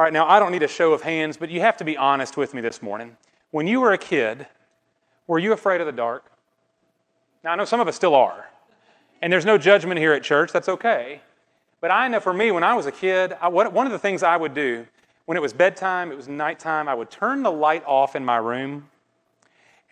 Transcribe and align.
All 0.00 0.04
right, 0.04 0.14
now 0.14 0.26
I 0.26 0.38
don't 0.38 0.50
need 0.50 0.62
a 0.62 0.66
show 0.66 0.94
of 0.94 1.02
hands, 1.02 1.36
but 1.36 1.50
you 1.50 1.60
have 1.60 1.76
to 1.76 1.84
be 1.84 1.94
honest 1.94 2.38
with 2.38 2.54
me 2.54 2.62
this 2.62 2.80
morning. 2.80 3.18
When 3.50 3.66
you 3.66 3.82
were 3.82 3.92
a 3.92 3.98
kid, 3.98 4.46
were 5.26 5.38
you 5.38 5.52
afraid 5.52 5.82
of 5.82 5.86
the 5.86 5.92
dark? 5.92 6.24
Now, 7.44 7.52
I 7.52 7.56
know 7.56 7.66
some 7.66 7.80
of 7.80 7.86
us 7.86 7.96
still 7.96 8.14
are. 8.14 8.48
And 9.20 9.30
there's 9.30 9.44
no 9.44 9.58
judgment 9.58 10.00
here 10.00 10.14
at 10.14 10.22
church, 10.22 10.52
that's 10.52 10.70
okay. 10.70 11.20
But 11.82 11.90
I 11.90 12.08
know 12.08 12.18
for 12.18 12.32
me, 12.32 12.50
when 12.50 12.64
I 12.64 12.72
was 12.72 12.86
a 12.86 12.92
kid, 12.92 13.34
I, 13.42 13.48
what, 13.48 13.70
one 13.74 13.84
of 13.84 13.92
the 13.92 13.98
things 13.98 14.22
I 14.22 14.38
would 14.38 14.54
do 14.54 14.86
when 15.26 15.36
it 15.36 15.42
was 15.42 15.52
bedtime, 15.52 16.10
it 16.10 16.16
was 16.16 16.28
nighttime, 16.28 16.88
I 16.88 16.94
would 16.94 17.10
turn 17.10 17.42
the 17.42 17.52
light 17.52 17.84
off 17.84 18.16
in 18.16 18.24
my 18.24 18.38
room, 18.38 18.88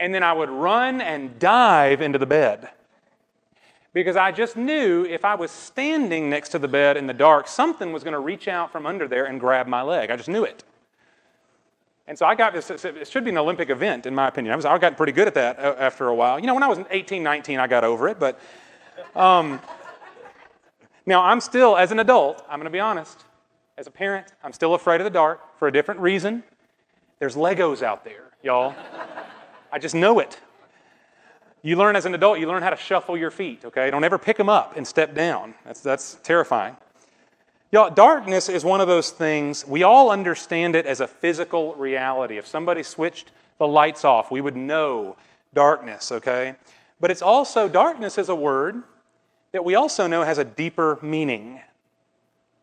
and 0.00 0.14
then 0.14 0.22
I 0.22 0.32
would 0.32 0.48
run 0.48 1.02
and 1.02 1.38
dive 1.38 2.00
into 2.00 2.18
the 2.18 2.24
bed. 2.24 2.70
Because 3.98 4.14
I 4.14 4.30
just 4.30 4.56
knew 4.56 5.04
if 5.06 5.24
I 5.24 5.34
was 5.34 5.50
standing 5.50 6.30
next 6.30 6.50
to 6.50 6.60
the 6.60 6.68
bed 6.68 6.96
in 6.96 7.08
the 7.08 7.12
dark, 7.12 7.48
something 7.48 7.92
was 7.92 8.04
going 8.04 8.12
to 8.12 8.20
reach 8.20 8.46
out 8.46 8.70
from 8.70 8.86
under 8.86 9.08
there 9.08 9.24
and 9.24 9.40
grab 9.40 9.66
my 9.66 9.82
leg. 9.82 10.12
I 10.12 10.16
just 10.16 10.28
knew 10.28 10.44
it. 10.44 10.62
And 12.06 12.16
so 12.16 12.24
I 12.24 12.36
got 12.36 12.52
this, 12.52 12.70
it 12.70 13.08
should 13.08 13.24
be 13.24 13.30
an 13.30 13.38
Olympic 13.38 13.70
event, 13.70 14.06
in 14.06 14.14
my 14.14 14.28
opinion. 14.28 14.52
I, 14.52 14.56
was, 14.56 14.64
I 14.64 14.78
got 14.78 14.96
pretty 14.96 15.10
good 15.10 15.26
at 15.26 15.34
that 15.34 15.58
uh, 15.58 15.74
after 15.80 16.06
a 16.06 16.14
while. 16.14 16.38
You 16.38 16.46
know, 16.46 16.54
when 16.54 16.62
I 16.62 16.68
was 16.68 16.78
18, 16.88 17.24
19, 17.24 17.58
I 17.58 17.66
got 17.66 17.82
over 17.82 18.06
it, 18.06 18.20
but 18.20 18.38
um, 19.16 19.60
now 21.04 21.24
I'm 21.24 21.40
still, 21.40 21.76
as 21.76 21.90
an 21.90 21.98
adult, 21.98 22.44
I'm 22.48 22.60
going 22.60 22.66
to 22.66 22.70
be 22.70 22.78
honest, 22.78 23.24
as 23.76 23.88
a 23.88 23.90
parent, 23.90 24.28
I'm 24.44 24.52
still 24.52 24.74
afraid 24.74 25.00
of 25.00 25.06
the 25.06 25.10
dark 25.10 25.58
for 25.58 25.66
a 25.66 25.72
different 25.72 25.98
reason. 25.98 26.44
There's 27.18 27.34
Legos 27.34 27.82
out 27.82 28.04
there, 28.04 28.30
y'all. 28.44 28.76
I 29.72 29.80
just 29.80 29.96
know 29.96 30.20
it. 30.20 30.38
You 31.62 31.76
learn 31.76 31.96
as 31.96 32.06
an 32.06 32.14
adult, 32.14 32.38
you 32.38 32.46
learn 32.46 32.62
how 32.62 32.70
to 32.70 32.76
shuffle 32.76 33.16
your 33.16 33.30
feet, 33.30 33.64
okay? 33.64 33.90
Don't 33.90 34.04
ever 34.04 34.18
pick 34.18 34.36
them 34.36 34.48
up 34.48 34.76
and 34.76 34.86
step 34.86 35.14
down. 35.14 35.54
That's, 35.64 35.80
that's 35.80 36.18
terrifying. 36.22 36.76
Y'all, 37.70 37.90
darkness 37.90 38.48
is 38.48 38.64
one 38.64 38.80
of 38.80 38.88
those 38.88 39.10
things, 39.10 39.66
we 39.66 39.82
all 39.82 40.10
understand 40.10 40.74
it 40.74 40.86
as 40.86 41.00
a 41.00 41.06
physical 41.06 41.74
reality. 41.74 42.38
If 42.38 42.46
somebody 42.46 42.82
switched 42.82 43.30
the 43.58 43.66
lights 43.66 44.04
off, 44.04 44.30
we 44.30 44.40
would 44.40 44.56
know 44.56 45.16
darkness, 45.52 46.10
okay? 46.12 46.54
But 47.00 47.10
it's 47.10 47.22
also, 47.22 47.68
darkness 47.68 48.16
is 48.16 48.28
a 48.28 48.34
word 48.34 48.82
that 49.52 49.64
we 49.64 49.74
also 49.74 50.06
know 50.06 50.22
has 50.22 50.38
a 50.38 50.44
deeper 50.44 50.98
meaning. 51.02 51.60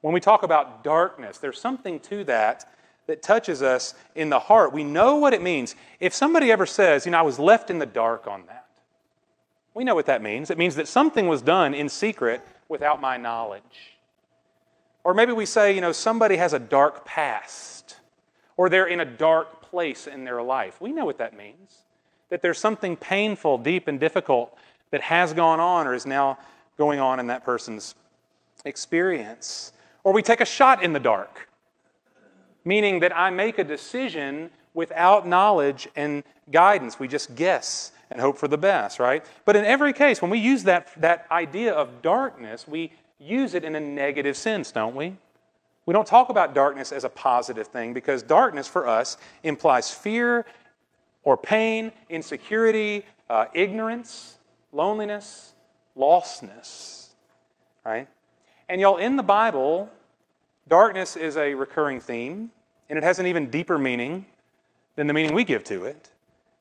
When 0.02 0.14
we 0.14 0.20
talk 0.20 0.44
about 0.44 0.83
darkness, 0.83 1.38
there's 1.38 1.59
something 1.59 2.00
to 2.02 2.23
that 2.25 2.66
that 3.08 3.22
touches 3.22 3.61
us 3.61 3.94
in 4.16 4.30
the 4.30 4.39
heart. 4.39 4.73
We 4.73 4.83
know 4.83 5.17
what 5.17 5.33
it 5.33 5.42
means. 5.42 5.75
If 6.00 6.14
somebody 6.14 6.52
ever 6.52 6.66
says, 6.66 7.05
you 7.05 7.11
know, 7.11 7.20
I 7.20 7.23
was 7.23 7.38
left 7.38 7.70
in 7.70 7.80
the 7.80 7.86
dark 7.86 8.27
on 8.27 8.44
that, 8.48 8.64
we 9.76 9.84
know 9.84 9.94
what 9.94 10.08
that 10.08 10.23
means. 10.23 10.50
It 10.50 10.58
means 10.58 10.76
that 10.76 10.88
something 10.88 11.28
was 11.28 11.42
done 11.42 11.73
in 11.73 11.90
secret 11.90 12.42
without 12.70 13.02
my 13.02 13.18
knowledge. 13.18 13.98
Or 15.04 15.14
maybe 15.14 15.34
we 15.34 15.45
say, 15.45 15.76
you 15.76 15.82
know, 15.82 15.92
somebody 15.92 16.38
has 16.38 16.54
a 16.54 16.59
dark 16.59 17.06
past, 17.06 17.98
or 18.58 18.70
they're 18.70 18.88
in 18.88 19.02
a 19.02 19.06
dark 19.06 19.62
place 19.62 20.08
in 20.08 20.23
their 20.23 20.42
life. 20.42 20.82
We 20.82 20.92
know 20.92 21.06
what 21.06 21.20
that 21.20 21.38
means. 21.38 21.84
That 22.30 22.42
there's 22.42 22.58
something 22.58 22.95
painful, 22.95 23.59
deep, 23.59 23.88
and 23.88 24.00
difficult 24.00 24.58
that 24.90 25.02
has 25.02 25.34
gone 25.34 25.59
on 25.59 25.86
or 25.86 25.94
is 25.94 26.06
now 26.06 26.39
going 26.78 27.00
on 27.00 27.20
in 27.20 27.28
that 27.28 27.44
person's 27.44 27.94
experience. 28.64 29.73
Or 30.04 30.14
we 30.14 30.22
take 30.23 30.42
a 30.42 30.45
shot 30.45 30.82
in 30.82 30.94
the 30.94 31.00
dark, 31.00 31.50
meaning 32.64 33.02
that 33.02 33.16
I 33.16 33.30
make 33.30 33.60
a 33.60 33.64
decision 33.64 34.50
without 34.73 35.28
knowledge 35.28 35.88
and 35.95 36.23
guidance. 36.52 37.00
We 37.00 37.08
just 37.08 37.36
guess 37.36 37.92
and 38.11 38.22
hope 38.22 38.38
for 38.38 38.48
the 38.48 38.58
best, 38.58 39.00
right? 39.00 39.25
But 39.45 39.56
in 39.56 39.66
every 39.66 39.94
case, 39.94 40.22
when 40.22 40.31
we 40.31 40.39
use 40.39 40.64
that, 40.64 40.89
that 41.02 41.25
idea 41.31 41.73
of 41.73 42.02
darkness, 42.02 42.67
we 42.67 42.92
use 43.20 43.53
it 43.53 43.64
in 43.64 43.75
a 43.75 43.80
negative 43.80 44.38
sense, 44.38 44.72
don't 44.72 44.95
we? 44.95 45.16
We 45.86 45.94
don't 45.94 46.08
talk 46.08 46.30
about 46.30 46.53
darkness 46.53 46.92
as 46.92 47.03
a 47.03 47.09
positive 47.09 47.67
thing 47.67 47.94
because 47.94 48.23
darkness 48.23 48.67
for 48.67 48.88
us 48.88 49.17
implies 49.44 49.92
fear 49.92 50.45
or 51.23 51.38
pain, 51.38 51.92
insecurity, 52.09 53.06
uh, 53.30 53.45
ignorance, 53.53 54.38
loneliness, 54.72 55.54
lostness, 55.98 57.10
right? 57.86 58.08
And 58.67 58.82
y'all, 58.82 58.98
in 58.98 59.16
the 59.16 59.23
Bible, 59.23 59.89
darkness 60.67 61.16
is 61.16 61.37
a 61.37 61.54
recurring 61.54 61.99
theme, 61.99 62.52
and 62.89 62.98
it 62.98 63.04
has 63.04 63.20
an 63.20 63.27
even 63.27 63.49
deeper 63.49 63.77
meaning 63.77 64.26
than 64.95 65.08
the 65.08 65.14
meaning 65.14 65.33
we 65.33 65.43
give 65.43 65.64
to 65.66 65.86
it. 65.86 66.10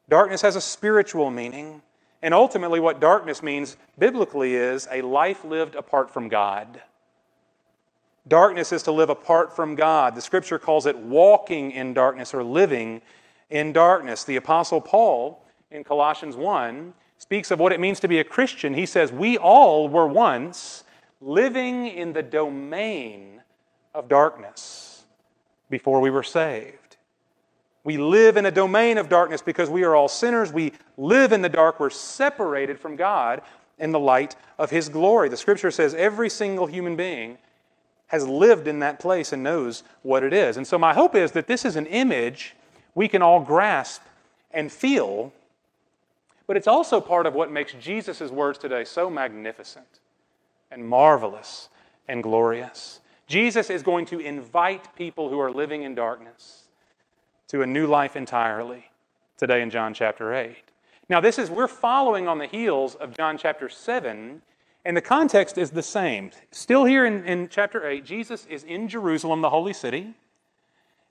Darkness 0.09 0.43
has 0.43 0.57
a 0.57 0.61
spiritual 0.61 1.31
meaning, 1.31 1.83
and 2.23 2.35
ultimately, 2.35 2.81
what 2.81 3.01
darkness 3.01 3.43
means 3.43 3.77
biblically 3.99 4.55
is 4.55 4.89
a 4.91 5.03
life 5.03 5.45
lived 5.45 5.75
apart 5.75 6.11
from 6.11 6.29
God. 6.29 6.83
Darkness 8.27 8.73
is 8.73 8.83
to 8.85 8.93
live 8.93 9.11
apart 9.11 9.55
from 9.55 9.75
God. 9.75 10.15
The 10.15 10.23
scripture 10.23 10.59
calls 10.59 10.87
it 10.87 10.97
walking 10.97 11.71
in 11.71 11.93
darkness 11.93 12.33
or 12.33 12.43
living 12.43 13.03
in 13.51 13.73
darkness. 13.73 14.25
The 14.25 14.37
Apostle 14.37 14.81
Paul 14.81 15.45
in 15.71 15.85
Colossians 15.85 16.35
1 16.35 16.95
speaks 17.19 17.51
of 17.51 17.59
what 17.59 17.73
it 17.73 17.81
means 17.81 18.01
to 18.01 18.09
be 18.09 18.19
a 18.19 18.25
Christian. 18.25 18.73
He 18.73 18.87
says, 18.87 19.13
We 19.13 19.37
all 19.37 19.89
were 19.89 20.07
once 20.07 20.85
living 21.21 21.87
in 21.87 22.13
the 22.13 22.23
domain 22.23 23.43
of 23.95 24.09
darkness 24.09 25.05
before 25.71 26.01
we 26.01 26.11
were 26.11 26.23
saved. 26.23 26.84
We 27.85 27.99
live 27.99 28.39
in 28.39 28.47
a 28.47 28.51
domain 28.51 28.97
of 28.97 29.11
darkness 29.11 29.43
because 29.43 29.69
we 29.69 29.85
are 29.85 29.95
all 29.95 30.09
sinners. 30.09 30.51
We 30.51 30.73
live 30.97 31.33
in 31.33 31.43
the 31.43 31.51
dark. 31.51 31.79
We're 31.79 31.91
separated 31.91 32.81
from 32.81 32.97
God 32.97 33.43
in 33.79 33.93
the 33.93 34.01
light 34.01 34.37
of 34.59 34.71
His 34.71 34.89
glory. 34.89 35.29
The 35.29 35.37
scripture 35.37 35.71
says 35.71 35.95
every 35.95 36.31
single 36.31 36.67
human 36.67 36.97
being 36.97 37.37
has 38.07 38.27
lived 38.27 38.67
in 38.69 38.79
that 38.79 38.99
place 38.99 39.33
and 39.33 39.43
knows 39.43 39.83
what 40.03 40.25
it 40.25 40.33
is. 40.33 40.57
And 40.57 40.67
so, 40.67 40.79
my 40.79 40.95
hope 40.95 41.15
is 41.15 41.33
that 41.33 41.47
this 41.47 41.65
is 41.65 41.77
an 41.77 41.87
image 41.87 42.57
we 42.95 43.07
can 43.07 43.21
all 43.21 43.41
grasp 43.41 44.03
and 44.51 44.73
feel, 44.73 45.33
but 46.47 46.57
it's 46.57 46.69
also 46.69 47.01
part 47.01 47.27
of 47.27 47.35
what 47.35 47.51
makes 47.51 47.75
Jesus' 47.75 48.31
words 48.31 48.57
today 48.57 48.85
so 48.85 49.11
magnificent 49.11 50.01
and 50.71 50.89
marvelous 50.89 51.69
and 52.09 52.23
glorious. 52.23 53.01
Jesus 53.27 53.69
is 53.69 53.83
going 53.83 54.07
to 54.07 54.21
invite 54.21 54.95
people 54.97 55.29
who 55.29 55.39
are 55.39 55.51
living 55.51 55.83
in 55.83 55.95
darkness 55.95 56.64
to 57.55 57.63
a 57.63 57.67
new 57.69 57.87
life 57.87 58.17
entirely 58.17 58.85
today 59.37 59.63
in 59.63 59.71
John 59.71 59.95
chapter 59.95 60.35
8. 60.35 60.57
Now, 61.09 61.21
this 61.21 61.39
is, 61.39 61.49
we're 61.49 61.69
following 61.69 62.27
on 62.27 62.39
the 62.39 62.49
heels 62.49 62.97
of 62.97 63.17
John 63.17 63.39
chapter 63.39 63.69
7, 63.69 64.43
and 64.85 64.97
the 64.97 65.01
context 65.01 65.57
is 65.57 65.71
the 65.71 65.81
same. 65.81 66.33
Still 66.51 66.85
here 66.85 67.07
in, 67.07 67.25
in 67.25 67.49
chapter 67.49 67.89
8, 67.89 68.05
Jesus 68.05 68.45
is 68.47 68.65
in 68.65 68.89
Jerusalem, 68.89 69.41
the 69.41 69.51
holy 69.51 69.73
city, 69.73 70.15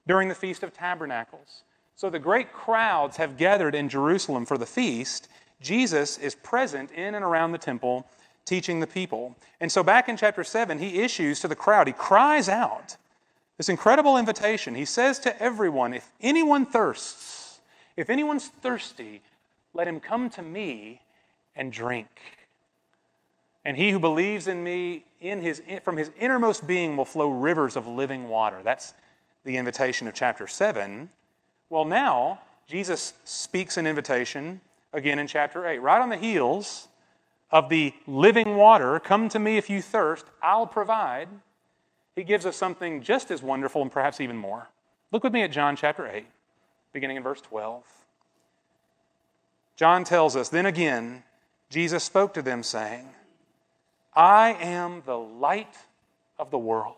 during 0.06 0.28
the 0.28 0.36
Feast 0.36 0.64
of 0.64 0.74
Tabernacles. 0.74 1.64
So 1.96 2.10
the 2.10 2.20
great 2.20 2.52
crowds 2.52 3.16
have 3.16 3.38
gathered 3.38 3.74
in 3.74 3.88
Jerusalem 3.88 4.46
for 4.46 4.58
the 4.58 4.66
feast. 4.66 5.30
Jesus 5.62 6.18
is 6.18 6.36
present 6.36 6.92
in 6.92 7.16
and 7.16 7.24
around 7.24 7.54
the 7.54 7.58
temple 7.58 8.06
teaching 8.44 8.82
the 8.82 8.88
people. 8.88 9.38
And 9.62 9.72
so 9.72 9.82
back 9.82 10.10
in 10.10 10.18
chapter 10.18 10.44
7, 10.44 10.78
he 10.78 11.00
issues 11.00 11.40
to 11.40 11.48
the 11.48 11.56
crowd, 11.56 11.88
he 11.88 11.94
cries 11.94 12.50
out 12.50 12.98
this 13.58 13.70
incredible 13.70 14.18
invitation. 14.18 14.76
He 14.76 14.86
says 14.86 15.20
to 15.20 15.42
everyone, 15.42 15.94
If 15.94 16.12
anyone 16.22 16.66
thirsts, 16.66 17.60
if 17.96 18.10
anyone's 18.10 18.48
thirsty, 18.48 19.22
let 19.74 19.88
him 19.88 20.00
come 20.00 20.30
to 20.32 20.42
me 20.42 21.02
and 21.56 21.72
drink. 21.72 22.08
And 23.66 23.78
he 23.78 23.92
who 23.92 24.00
believes 24.00 24.48
in 24.48 24.64
me, 24.64 25.06
in 25.22 25.42
his, 25.42 25.62
from 25.84 25.98
his 25.98 26.12
innermost 26.20 26.68
being 26.68 26.98
will 26.98 27.06
flow 27.06 27.30
rivers 27.30 27.76
of 27.76 27.88
living 27.88 28.28
water. 28.28 28.60
That's 28.64 28.94
the 29.46 29.58
invitation 29.58 30.08
of 30.08 30.14
chapter 30.14 30.48
7. 30.48 31.10
Well, 31.70 31.86
now, 31.86 32.40
Jesus 32.68 33.14
speaks 33.24 33.78
an 33.78 33.88
invitation 33.88 34.62
again 34.92 35.20
in 35.20 35.28
chapter 35.28 35.66
8, 35.66 35.80
right 35.80 36.02
on 36.02 36.10
the 36.10 36.18
heels 36.18 36.88
of 37.52 37.70
the 37.70 37.94
living 38.08 38.58
water. 38.58 39.00
Come 39.00 39.30
to 39.30 39.40
me 39.40 39.58
if 39.58 39.70
you 39.70 39.82
thirst, 39.82 40.26
I'll 40.42 40.68
provide 40.68 41.30
he 42.16 42.24
gives 42.24 42.46
us 42.46 42.56
something 42.56 43.02
just 43.02 43.32
as 43.32 43.42
wonderful 43.42 43.82
and 43.82 43.92
perhaps 43.92 44.22
even 44.22 44.38
more. 44.38 44.70
Look 45.12 45.24
with 45.24 45.34
me 45.34 45.44
at 45.44 45.52
John 45.52 45.76
chapter 45.76 46.08
8, 46.08 46.26
beginning 46.92 47.18
in 47.18 47.24
verse 47.24 47.42
12. 47.42 47.84
John 49.76 50.04
tells 50.04 50.36
us, 50.36 50.50
Then 50.50 50.66
again, 50.66 51.24
Jesus 51.70 52.04
spoke 52.04 52.34
to 52.36 52.42
them, 52.42 52.64
saying, 52.64 53.10
I 54.16 54.54
am 54.54 55.02
the 55.06 55.18
light 55.18 55.76
of 56.38 56.52
the 56.52 56.58
world. 56.58 56.96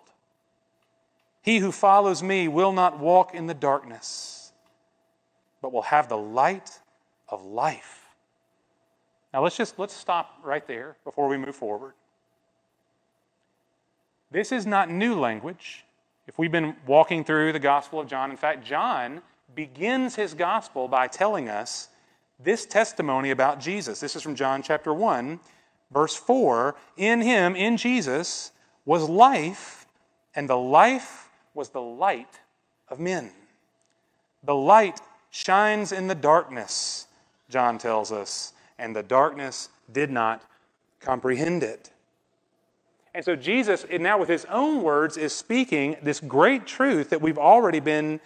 He 1.41 1.59
who 1.59 1.71
follows 1.71 2.23
me 2.23 2.47
will 2.47 2.73
not 2.73 2.99
walk 2.99 3.33
in 3.33 3.47
the 3.47 3.53
darkness, 3.53 4.51
but 5.61 5.71
will 5.71 5.83
have 5.83 6.09
the 6.09 6.17
light 6.17 6.79
of 7.29 7.45
life. 7.45 8.05
Now 9.33 9.43
let's 9.43 9.55
just 9.55 9.77
let's 9.77 9.93
stop 9.93 10.39
right 10.43 10.65
there 10.65 10.95
before 11.03 11.27
we 11.27 11.37
move 11.37 11.55
forward. 11.55 11.93
This 14.35 14.51
is 14.51 14.67
not 14.67 14.91
new 14.91 15.17
language. 15.17 15.85
If 16.27 16.37
we've 16.37 16.51
been 16.51 16.75
walking 16.85 17.23
through 17.23 17.53
the 17.53 17.59
Gospel 17.59 18.01
of 18.01 18.07
John, 18.09 18.31
in 18.31 18.35
fact, 18.35 18.65
John 18.65 19.21
begins 19.55 20.15
his 20.15 20.33
Gospel 20.33 20.89
by 20.89 21.07
telling 21.07 21.47
us 21.47 21.87
this 22.37 22.65
testimony 22.65 23.31
about 23.31 23.61
Jesus. 23.61 24.01
This 24.01 24.13
is 24.13 24.21
from 24.21 24.35
John 24.35 24.61
chapter 24.61 24.93
1, 24.93 25.39
verse 25.89 26.17
4. 26.17 26.75
In 26.97 27.21
him, 27.21 27.55
in 27.55 27.77
Jesus, 27.77 28.51
was 28.83 29.07
life, 29.07 29.85
and 30.35 30.49
the 30.49 30.57
life 30.57 31.29
was 31.53 31.69
the 31.69 31.81
light 31.81 32.41
of 32.89 32.99
men. 32.99 33.31
The 34.43 34.53
light 34.53 34.99
shines 35.31 35.93
in 35.93 36.07
the 36.07 36.13
darkness, 36.13 37.07
John 37.47 37.77
tells 37.77 38.11
us, 38.11 38.51
and 38.77 38.93
the 38.93 39.01
darkness 39.01 39.69
did 39.93 40.11
not 40.11 40.43
comprehend 40.99 41.63
it. 41.63 41.91
And 43.15 43.23
so 43.23 43.37
Jesus, 43.37 43.85
now 43.89 44.19
with 44.19 44.27
his 44.27 44.43
own 44.49 44.83
words, 44.83 45.15
is 45.15 45.31
speaking 45.31 45.95
this 46.03 46.19
great 46.19 46.67
truth 46.67 47.11
that 47.11 47.21
we've 47.21 47.37
already 47.37 47.79
been, 47.79 48.19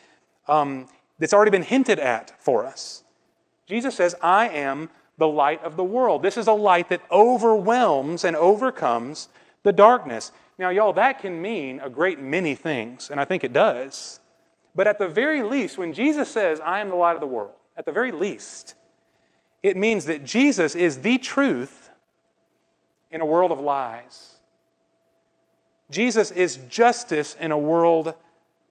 um, 0.47 0.87
that's 1.19 1.31
already 1.31 1.51
been 1.51 1.61
hinted 1.61 1.99
at 1.99 2.33
for 2.41 2.65
us. 2.65 3.03
Jesus 3.67 3.93
says, 3.93 4.15
I 4.19 4.49
am 4.49 4.89
the 5.19 5.27
light 5.27 5.63
of 5.63 5.77
the 5.77 5.83
world. 5.83 6.23
This 6.23 6.37
is 6.37 6.47
a 6.47 6.53
light 6.53 6.89
that 6.89 7.03
overwhelms 7.11 8.23
and 8.23 8.35
overcomes 8.35 9.29
the 9.61 9.71
darkness. 9.71 10.31
Now, 10.57 10.69
y'all, 10.69 10.93
that 10.93 11.19
can 11.19 11.39
mean 11.39 11.79
a 11.81 11.89
great 11.89 12.19
many 12.19 12.55
things, 12.55 13.11
and 13.11 13.19
I 13.19 13.25
think 13.25 13.43
it 13.43 13.53
does. 13.53 14.19
But 14.73 14.87
at 14.87 14.97
the 14.97 15.07
very 15.07 15.43
least, 15.43 15.77
when 15.77 15.93
Jesus 15.93 16.31
says, 16.31 16.59
I 16.61 16.79
am 16.79 16.89
the 16.89 16.95
light 16.95 17.13
of 17.13 17.21
the 17.21 17.27
world, 17.27 17.53
at 17.77 17.85
the 17.85 17.91
very 17.91 18.11
least, 18.11 18.73
it 19.61 19.77
means 19.77 20.05
that 20.05 20.25
Jesus 20.25 20.73
is 20.73 21.01
the 21.01 21.19
truth 21.19 21.91
in 23.11 23.21
a 23.21 23.25
world 23.25 23.51
of 23.51 23.59
lies. 23.59 24.38
Jesus 25.89 26.31
is 26.31 26.57
justice 26.69 27.35
in 27.39 27.51
a 27.51 27.57
world 27.57 28.13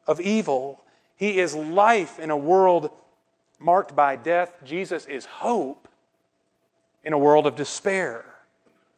of 0.07 0.21
evil. 0.21 0.83
He 1.17 1.39
is 1.39 1.55
life 1.55 2.19
in 2.19 2.31
a 2.31 2.37
world 2.37 2.91
marked 3.59 3.97
by 3.97 4.17
death. 4.17 4.53
Jesus 4.65 5.07
is 5.07 5.27
hope 5.27 5.89
in 7.03 7.13
a 7.13 7.19
world 7.19 7.47
of 7.47 7.57
despair. 7.57 8.25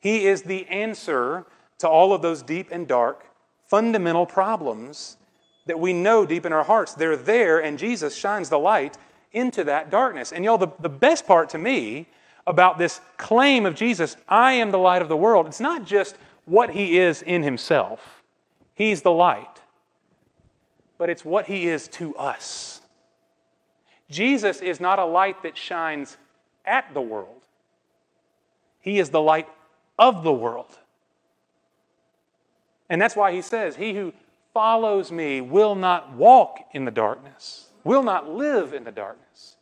He 0.00 0.26
is 0.26 0.42
the 0.42 0.66
answer 0.68 1.46
to 1.78 1.88
all 1.88 2.12
of 2.12 2.22
those 2.22 2.42
deep 2.42 2.68
and 2.70 2.86
dark 2.86 3.26
fundamental 3.66 4.26
problems 4.26 5.16
that 5.66 5.78
we 5.78 5.92
know 5.92 6.26
deep 6.26 6.44
in 6.44 6.52
our 6.52 6.64
hearts. 6.64 6.94
They're 6.94 7.16
there, 7.16 7.62
and 7.62 7.78
Jesus 7.78 8.14
shines 8.14 8.48
the 8.48 8.58
light 8.58 8.98
into 9.32 9.64
that 9.64 9.90
darkness. 9.90 10.32
And 10.32 10.44
y'all, 10.44 10.58
the, 10.58 10.68
the 10.80 10.88
best 10.88 11.26
part 11.26 11.50
to 11.50 11.58
me 11.58 12.06
about 12.46 12.78
this 12.78 13.00
claim 13.16 13.66
of 13.66 13.74
Jesus, 13.74 14.16
I 14.28 14.54
am 14.54 14.72
the 14.72 14.78
light 14.78 15.02
of 15.02 15.08
the 15.08 15.16
world, 15.16 15.46
it's 15.46 15.60
not 15.60 15.84
just 15.84 16.16
what 16.50 16.70
he 16.70 16.98
is 16.98 17.22
in 17.22 17.44
himself, 17.44 18.24
he's 18.74 19.02
the 19.02 19.12
light, 19.12 19.60
but 20.98 21.08
it's 21.08 21.24
what 21.24 21.46
he 21.46 21.68
is 21.68 21.86
to 21.86 22.16
us. 22.16 22.80
Jesus 24.10 24.60
is 24.60 24.80
not 24.80 24.98
a 24.98 25.04
light 25.04 25.44
that 25.44 25.56
shines 25.56 26.16
at 26.64 26.92
the 26.92 27.00
world, 27.00 27.40
he 28.80 28.98
is 28.98 29.10
the 29.10 29.20
light 29.20 29.48
of 29.96 30.24
the 30.24 30.32
world. 30.32 30.76
And 32.88 33.00
that's 33.00 33.14
why 33.14 33.30
he 33.30 33.40
says, 33.40 33.76
He 33.76 33.94
who 33.94 34.12
follows 34.52 35.12
me 35.12 35.40
will 35.40 35.76
not 35.76 36.12
walk 36.14 36.58
in 36.72 36.84
the 36.84 36.90
darkness, 36.90 37.68
will 37.84 38.02
not 38.02 38.28
live 38.28 38.74
in 38.74 38.82
the 38.82 38.90
darkness, 38.90 39.56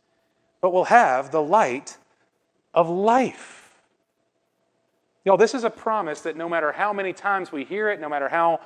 but 0.63 0.73
will 0.73 0.85
have 0.85 1.31
the 1.31 1.43
light 1.43 1.99
of 2.73 2.89
life. 2.89 3.58
Y'all, 5.29 5.37
this 5.37 5.53
is 5.53 5.63
a 5.63 5.69
promise 5.69 6.23
that 6.23 6.39
no 6.39 6.49
matter 6.49 6.73
how 6.73 6.91
many 6.91 7.13
times 7.13 7.53
we 7.53 7.63
hear 7.63 7.91
it, 7.91 8.01
no 8.01 8.09
matter 8.09 8.31
how 8.31 8.61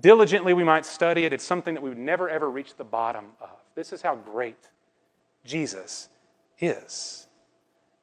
diligently 0.00 0.54
we 0.54 0.62
might 0.62 0.86
study 0.86 1.24
it, 1.24 1.32
it's 1.32 1.42
something 1.42 1.74
that 1.74 1.82
we 1.82 1.88
would 1.88 1.98
never 1.98 2.30
ever 2.30 2.48
reach 2.48 2.76
the 2.76 2.84
bottom 2.84 3.24
of. 3.40 3.48
This 3.74 3.92
is 3.92 4.02
how 4.02 4.14
great 4.14 4.68
Jesus 5.44 6.08
is. 6.60 7.26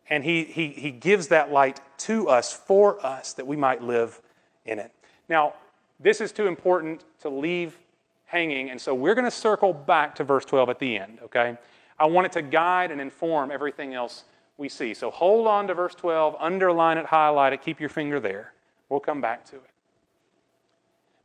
And 0.10 0.22
he, 0.22 0.44
he, 0.44 0.68
he 0.68 0.92
gives 0.92 1.30
that 1.30 1.54
light 1.54 1.80
to 2.00 2.28
us, 2.28 2.52
for 2.52 3.00
us, 3.06 3.32
that 3.36 3.48
we 3.48 3.56
might 3.56 3.82
live 3.82 4.20
in 4.66 4.80
it. 4.80 4.92
Now, 5.30 5.54
this 5.98 6.20
is 6.20 6.34
too 6.34 6.48
important 6.48 7.06
to 7.22 7.30
leave 7.30 7.80
hanging, 8.26 8.70
and 8.70 8.82
so 8.82 8.94
we're 8.94 9.16
going 9.16 9.24
to 9.24 9.32
circle 9.32 9.72
back 9.72 10.16
to 10.16 10.26
verse 10.26 10.44
12 10.44 10.68
at 10.68 10.80
the 10.80 10.98
end, 10.98 11.20
okay? 11.24 11.58
I 11.98 12.08
want 12.08 12.26
it 12.26 12.34
to 12.34 12.42
guide 12.42 12.92
and 12.92 13.00
inform 13.00 13.50
everything 13.50 13.94
else 13.94 14.26
we 14.58 14.70
see. 14.70 14.94
So 14.94 15.12
hold 15.12 15.48
on 15.48 15.68
to 15.68 15.74
verse 15.74 15.96
12, 15.96 16.36
underline 16.40 16.98
it, 16.98 17.06
highlight 17.06 17.54
it, 17.54 17.62
keep 17.62 17.80
your 17.80 17.90
finger 17.90 18.20
there. 18.20 18.54
We'll 18.90 19.00
come 19.00 19.22
back 19.22 19.46
to 19.46 19.56
it. 19.56 19.70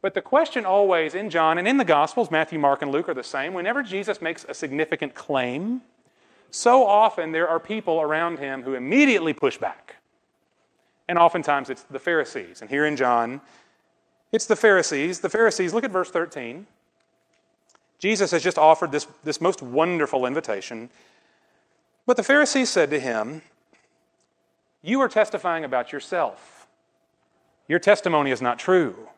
But 0.00 0.14
the 0.14 0.22
question 0.22 0.64
always 0.64 1.14
in 1.14 1.28
John 1.28 1.58
and 1.58 1.66
in 1.66 1.76
the 1.76 1.84
Gospels, 1.84 2.30
Matthew, 2.30 2.58
Mark, 2.58 2.82
and 2.82 2.92
Luke 2.92 3.08
are 3.08 3.14
the 3.14 3.24
same. 3.24 3.52
Whenever 3.52 3.82
Jesus 3.82 4.22
makes 4.22 4.44
a 4.48 4.54
significant 4.54 5.14
claim, 5.14 5.82
so 6.50 6.86
often 6.86 7.32
there 7.32 7.48
are 7.48 7.58
people 7.58 8.00
around 8.00 8.38
him 8.38 8.62
who 8.62 8.74
immediately 8.74 9.32
push 9.32 9.58
back. 9.58 9.96
And 11.08 11.18
oftentimes 11.18 11.68
it's 11.68 11.82
the 11.82 11.98
Pharisees. 11.98 12.60
And 12.60 12.70
here 12.70 12.86
in 12.86 12.96
John, 12.96 13.40
it's 14.30 14.46
the 14.46 14.56
Pharisees. 14.56 15.20
The 15.20 15.30
Pharisees, 15.30 15.74
look 15.74 15.84
at 15.84 15.90
verse 15.90 16.10
13. 16.10 16.66
Jesus 17.98 18.30
has 18.30 18.42
just 18.42 18.58
offered 18.58 18.92
this, 18.92 19.08
this 19.24 19.40
most 19.40 19.62
wonderful 19.62 20.26
invitation. 20.26 20.90
But 22.08 22.16
the 22.16 22.22
Pharisees 22.22 22.70
said 22.70 22.88
to 22.88 22.98
him, 22.98 23.42
You 24.80 24.98
are 25.02 25.10
testifying 25.10 25.62
about 25.62 25.92
yourself. 25.92 26.66
Your 27.68 27.78
testimony 27.78 28.30
is 28.30 28.40
not 28.40 28.58
true. 28.58 29.10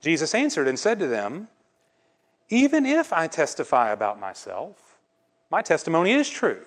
Jesus 0.00 0.36
answered 0.36 0.68
and 0.68 0.78
said 0.78 1.00
to 1.00 1.08
them, 1.08 1.48
Even 2.48 2.86
if 2.86 3.12
I 3.12 3.26
testify 3.26 3.90
about 3.90 4.20
myself, 4.20 5.00
my 5.50 5.62
testimony 5.62 6.12
is 6.12 6.30
true. 6.30 6.62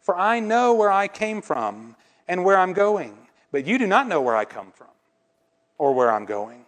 For 0.00 0.16
I 0.16 0.40
know 0.40 0.72
where 0.72 0.90
I 0.90 1.06
came 1.06 1.42
from 1.42 1.94
and 2.26 2.46
where 2.46 2.56
I'm 2.56 2.72
going, 2.72 3.28
but 3.52 3.66
you 3.66 3.76
do 3.76 3.86
not 3.86 4.08
know 4.08 4.22
where 4.22 4.36
I 4.36 4.46
come 4.46 4.72
from 4.72 4.94
or 5.76 5.92
where 5.92 6.10
I'm 6.10 6.24
going. 6.24 6.64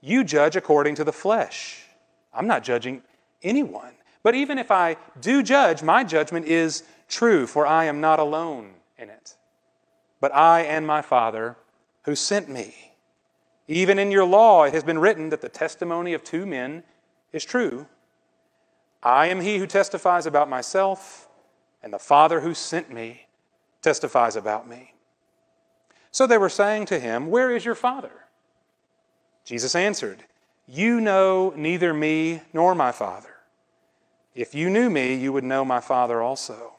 You 0.00 0.24
judge 0.24 0.56
according 0.56 0.96
to 0.96 1.04
the 1.04 1.12
flesh. 1.12 1.84
I'm 2.34 2.48
not 2.48 2.64
judging 2.64 3.02
anyone. 3.44 3.92
But 4.22 4.34
even 4.34 4.58
if 4.58 4.70
I 4.70 4.96
do 5.20 5.42
judge, 5.42 5.82
my 5.82 6.04
judgment 6.04 6.46
is 6.46 6.84
true, 7.08 7.46
for 7.46 7.66
I 7.66 7.84
am 7.84 8.00
not 8.00 8.18
alone 8.18 8.74
in 8.96 9.10
it, 9.10 9.34
but 10.20 10.34
I 10.34 10.62
and 10.62 10.86
my 10.86 11.02
Father 11.02 11.56
who 12.04 12.14
sent 12.14 12.48
me. 12.48 12.92
Even 13.68 13.98
in 13.98 14.10
your 14.10 14.24
law, 14.24 14.64
it 14.64 14.74
has 14.74 14.84
been 14.84 14.98
written 14.98 15.30
that 15.30 15.40
the 15.40 15.48
testimony 15.48 16.14
of 16.14 16.24
two 16.24 16.46
men 16.46 16.82
is 17.32 17.44
true. 17.44 17.86
I 19.02 19.26
am 19.28 19.40
he 19.40 19.58
who 19.58 19.66
testifies 19.66 20.26
about 20.26 20.48
myself, 20.48 21.28
and 21.82 21.92
the 21.92 21.98
Father 21.98 22.40
who 22.40 22.54
sent 22.54 22.92
me 22.92 23.26
testifies 23.80 24.36
about 24.36 24.68
me. 24.68 24.94
So 26.12 26.26
they 26.26 26.38
were 26.38 26.48
saying 26.48 26.86
to 26.86 27.00
him, 27.00 27.28
Where 27.28 27.50
is 27.54 27.64
your 27.64 27.74
Father? 27.74 28.12
Jesus 29.44 29.74
answered, 29.74 30.24
You 30.68 31.00
know 31.00 31.52
neither 31.56 31.92
me 31.92 32.42
nor 32.52 32.74
my 32.74 32.92
Father. 32.92 33.31
If 34.34 34.54
you 34.54 34.70
knew 34.70 34.88
me, 34.88 35.14
you 35.14 35.32
would 35.32 35.44
know 35.44 35.64
my 35.64 35.80
Father 35.80 36.22
also. 36.22 36.74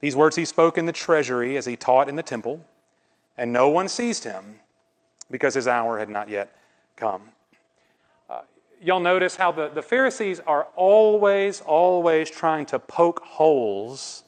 These 0.00 0.16
words 0.16 0.36
he 0.36 0.44
spoke 0.46 0.78
in 0.78 0.86
the 0.86 0.92
treasury 0.92 1.56
as 1.56 1.66
he 1.66 1.76
taught 1.76 2.08
in 2.08 2.16
the 2.16 2.22
temple, 2.22 2.64
and 3.36 3.52
no 3.52 3.68
one 3.68 3.88
seized 3.88 4.24
him 4.24 4.60
because 5.30 5.54
his 5.54 5.68
hour 5.68 5.98
had 5.98 6.08
not 6.08 6.28
yet 6.28 6.56
come. 6.96 7.22
Uh, 8.28 8.40
y'all 8.80 9.00
notice 9.00 9.36
how 9.36 9.52
the, 9.52 9.68
the 9.68 9.82
Pharisees 9.82 10.40
are 10.46 10.68
always, 10.74 11.60
always 11.60 12.30
trying 12.30 12.64
to 12.66 12.78
poke 12.78 13.20
holes 13.22 14.24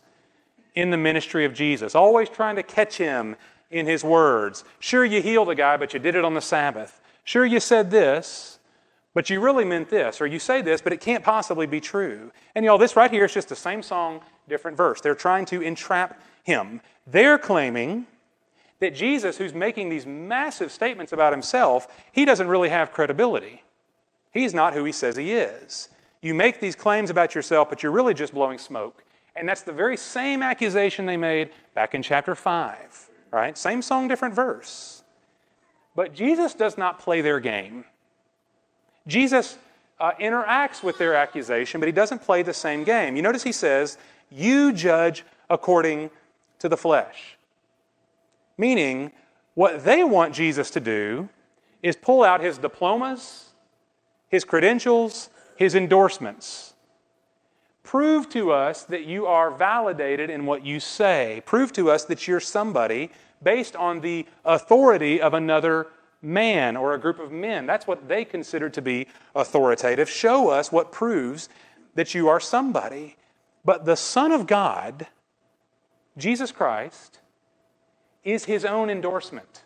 in 0.74 0.90
the 0.90 0.96
ministry 0.96 1.44
of 1.44 1.54
Jesus, 1.54 1.94
always 1.94 2.28
trying 2.28 2.56
to 2.56 2.62
catch 2.62 2.96
him 2.98 3.36
in 3.70 3.86
his 3.86 4.04
words. 4.04 4.64
Sure, 4.78 5.04
you 5.04 5.22
healed 5.22 5.48
a 5.48 5.54
guy, 5.54 5.78
but 5.78 5.94
you 5.94 5.98
did 5.98 6.14
it 6.14 6.24
on 6.24 6.34
the 6.34 6.40
Sabbath. 6.40 7.00
Sure, 7.24 7.46
you 7.46 7.60
said 7.60 7.90
this, 7.90 8.58
but 9.14 9.28
you 9.30 9.40
really 9.40 9.64
meant 9.64 9.88
this. 9.88 10.20
Or 10.20 10.26
you 10.26 10.38
say 10.38 10.62
this, 10.62 10.80
but 10.80 10.92
it 10.92 11.00
can't 11.00 11.24
possibly 11.24 11.66
be 11.66 11.80
true. 11.80 12.32
And 12.54 12.64
y'all, 12.64 12.78
this 12.78 12.96
right 12.96 13.10
here 13.10 13.24
is 13.24 13.34
just 13.34 13.48
the 13.48 13.56
same 13.56 13.82
song, 13.82 14.20
different 14.48 14.76
verse. 14.76 15.00
They're 15.00 15.14
trying 15.14 15.44
to 15.46 15.60
entrap 15.60 16.20
him. 16.42 16.80
They're 17.06 17.38
claiming 17.38 18.06
that 18.80 18.94
Jesus, 18.94 19.38
who's 19.38 19.54
making 19.54 19.90
these 19.90 20.06
massive 20.06 20.72
statements 20.72 21.12
about 21.12 21.32
himself, 21.32 21.86
he 22.10 22.24
doesn't 22.24 22.48
really 22.48 22.68
have 22.68 22.92
credibility. 22.92 23.62
He's 24.32 24.54
not 24.54 24.74
who 24.74 24.84
he 24.84 24.92
says 24.92 25.16
he 25.16 25.32
is. 25.32 25.88
You 26.20 26.34
make 26.34 26.60
these 26.60 26.74
claims 26.74 27.10
about 27.10 27.34
yourself, 27.34 27.68
but 27.68 27.82
you're 27.82 27.92
really 27.92 28.14
just 28.14 28.32
blowing 28.32 28.58
smoke. 28.58 29.04
And 29.36 29.48
that's 29.48 29.62
the 29.62 29.72
very 29.72 29.96
same 29.96 30.42
accusation 30.42 31.06
they 31.06 31.16
made 31.16 31.50
back 31.74 31.94
in 31.94 32.02
chapter 32.02 32.34
5, 32.34 33.10
right? 33.30 33.56
Same 33.56 33.82
song, 33.82 34.08
different 34.08 34.34
verse. 34.34 35.02
But 35.94 36.14
Jesus 36.14 36.54
does 36.54 36.78
not 36.78 36.98
play 36.98 37.20
their 37.20 37.40
game. 37.40 37.84
Jesus 39.06 39.58
uh, 40.00 40.12
interacts 40.20 40.82
with 40.82 40.98
their 40.98 41.14
accusation, 41.14 41.80
but 41.80 41.86
he 41.86 41.92
doesn't 41.92 42.22
play 42.22 42.42
the 42.42 42.54
same 42.54 42.84
game. 42.84 43.16
You 43.16 43.22
notice 43.22 43.42
he 43.42 43.52
says, 43.52 43.98
You 44.30 44.72
judge 44.72 45.24
according 45.50 46.10
to 46.58 46.68
the 46.68 46.76
flesh. 46.76 47.36
Meaning, 48.56 49.12
what 49.54 49.84
they 49.84 50.04
want 50.04 50.34
Jesus 50.34 50.70
to 50.70 50.80
do 50.80 51.28
is 51.82 51.96
pull 51.96 52.22
out 52.22 52.40
his 52.40 52.58
diplomas, 52.58 53.50
his 54.28 54.44
credentials, 54.44 55.30
his 55.56 55.74
endorsements 55.74 56.72
Prove 57.82 58.28
to 58.30 58.52
us 58.52 58.84
that 58.84 59.04
you 59.04 59.26
are 59.26 59.50
validated 59.50 60.30
in 60.30 60.46
what 60.46 60.64
you 60.64 60.80
say. 60.80 61.42
Prove 61.44 61.72
to 61.72 61.90
us 61.90 62.04
that 62.04 62.26
you're 62.28 62.40
somebody 62.40 63.10
based 63.42 63.74
on 63.74 64.00
the 64.00 64.26
authority 64.44 65.20
of 65.20 65.34
another 65.34 65.88
man 66.22 66.76
or 66.76 66.94
a 66.94 66.98
group 66.98 67.18
of 67.18 67.32
men. 67.32 67.66
That's 67.66 67.86
what 67.86 68.08
they 68.08 68.24
consider 68.24 68.70
to 68.70 68.80
be 68.80 69.08
authoritative. 69.34 70.08
Show 70.08 70.48
us 70.48 70.70
what 70.70 70.92
proves 70.92 71.48
that 71.94 72.14
you 72.14 72.28
are 72.28 72.40
somebody. 72.40 73.16
But 73.64 73.84
the 73.84 73.96
Son 73.96 74.32
of 74.32 74.46
God, 74.46 75.08
Jesus 76.16 76.52
Christ, 76.52 77.20
is 78.24 78.44
his 78.44 78.64
own 78.64 78.88
endorsement. 78.88 79.64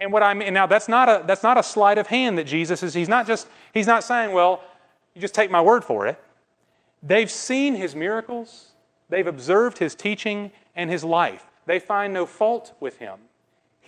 And 0.00 0.12
what 0.12 0.22
I 0.22 0.34
mean 0.34 0.54
now 0.54 0.66
that's 0.66 0.88
not 0.88 1.08
a 1.08 1.24
that's 1.26 1.42
not 1.42 1.58
a 1.58 1.62
sleight 1.62 1.98
of 1.98 2.06
hand 2.06 2.38
that 2.38 2.44
Jesus 2.44 2.82
is 2.82 2.94
he's 2.94 3.08
not 3.08 3.26
just 3.26 3.48
he's 3.74 3.86
not 3.86 4.04
saying, 4.04 4.32
well, 4.32 4.62
you 5.14 5.20
just 5.20 5.34
take 5.34 5.50
my 5.50 5.60
word 5.60 5.84
for 5.84 6.06
it. 6.06 6.22
They've 7.02 7.30
seen 7.30 7.74
his 7.74 7.94
miracles, 7.94 8.72
they've 9.08 9.26
observed 9.26 9.78
his 9.78 9.94
teaching 9.94 10.52
and 10.76 10.90
his 10.90 11.04
life. 11.04 11.46
They 11.66 11.78
find 11.80 12.14
no 12.14 12.26
fault 12.26 12.74
with 12.80 12.98
him. 12.98 13.18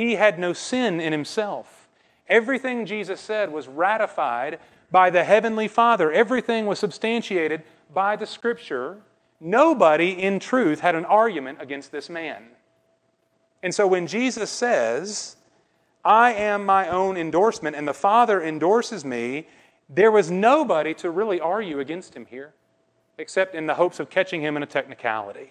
He 0.00 0.14
had 0.14 0.38
no 0.38 0.54
sin 0.54 0.98
in 0.98 1.12
himself. 1.12 1.86
Everything 2.26 2.86
Jesus 2.86 3.20
said 3.20 3.52
was 3.52 3.68
ratified 3.68 4.58
by 4.90 5.10
the 5.10 5.24
heavenly 5.24 5.68
Father. 5.68 6.10
Everything 6.10 6.64
was 6.64 6.78
substantiated 6.78 7.64
by 7.92 8.16
the 8.16 8.24
scripture. 8.24 8.96
Nobody 9.40 10.12
in 10.12 10.40
truth 10.40 10.80
had 10.80 10.94
an 10.94 11.04
argument 11.04 11.58
against 11.60 11.92
this 11.92 12.08
man. 12.08 12.44
And 13.62 13.74
so 13.74 13.86
when 13.86 14.06
Jesus 14.06 14.48
says, 14.48 15.36
I 16.02 16.32
am 16.32 16.64
my 16.64 16.88
own 16.88 17.18
endorsement 17.18 17.76
and 17.76 17.86
the 17.86 17.92
Father 17.92 18.42
endorses 18.42 19.04
me, 19.04 19.48
there 19.90 20.10
was 20.10 20.30
nobody 20.30 20.94
to 20.94 21.10
really 21.10 21.40
argue 21.40 21.78
against 21.78 22.16
him 22.16 22.24
here, 22.24 22.54
except 23.18 23.54
in 23.54 23.66
the 23.66 23.74
hopes 23.74 24.00
of 24.00 24.08
catching 24.08 24.40
him 24.40 24.56
in 24.56 24.62
a 24.62 24.66
technicality. 24.66 25.50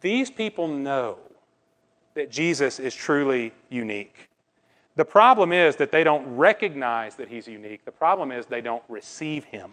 These 0.00 0.30
people 0.30 0.66
know 0.66 1.18
that 2.14 2.30
Jesus 2.30 2.78
is 2.78 2.94
truly 2.94 3.52
unique. 3.68 4.28
The 4.96 5.04
problem 5.04 5.52
is 5.52 5.76
that 5.76 5.90
they 5.90 6.04
don't 6.04 6.36
recognize 6.36 7.16
that 7.16 7.28
he's 7.28 7.48
unique. 7.48 7.84
The 7.84 7.92
problem 7.92 8.30
is 8.30 8.46
they 8.46 8.60
don't 8.60 8.82
receive 8.88 9.44
him 9.44 9.72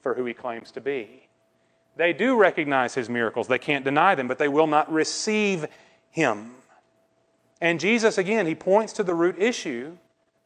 for 0.00 0.14
who 0.14 0.24
he 0.24 0.32
claims 0.32 0.70
to 0.72 0.80
be. 0.80 1.28
They 1.96 2.12
do 2.14 2.36
recognize 2.36 2.94
his 2.94 3.10
miracles, 3.10 3.48
they 3.48 3.58
can't 3.58 3.84
deny 3.84 4.14
them, 4.14 4.28
but 4.28 4.38
they 4.38 4.48
will 4.48 4.66
not 4.66 4.90
receive 4.90 5.66
him. 6.10 6.52
And 7.60 7.78
Jesus, 7.78 8.16
again, 8.16 8.46
he 8.46 8.54
points 8.54 8.94
to 8.94 9.02
the 9.02 9.14
root 9.14 9.36
issue 9.38 9.98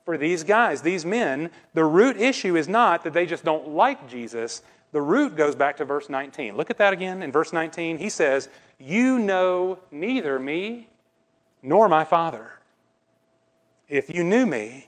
for 0.04 0.18
these 0.18 0.42
guys, 0.42 0.82
these 0.82 1.04
men. 1.04 1.50
The 1.72 1.84
root 1.84 2.16
issue 2.16 2.56
is 2.56 2.68
not 2.68 3.04
that 3.04 3.12
they 3.12 3.24
just 3.24 3.44
don't 3.44 3.68
like 3.68 4.08
Jesus. 4.08 4.62
The 4.94 5.02
root 5.02 5.34
goes 5.34 5.56
back 5.56 5.78
to 5.78 5.84
verse 5.84 6.08
19. 6.08 6.56
Look 6.56 6.70
at 6.70 6.78
that 6.78 6.92
again. 6.92 7.20
In 7.20 7.32
verse 7.32 7.52
19, 7.52 7.98
he 7.98 8.08
says, 8.08 8.48
You 8.78 9.18
know 9.18 9.80
neither 9.90 10.38
me 10.38 10.86
nor 11.64 11.88
my 11.88 12.04
Father. 12.04 12.60
If 13.88 14.08
you 14.08 14.22
knew 14.22 14.46
me, 14.46 14.86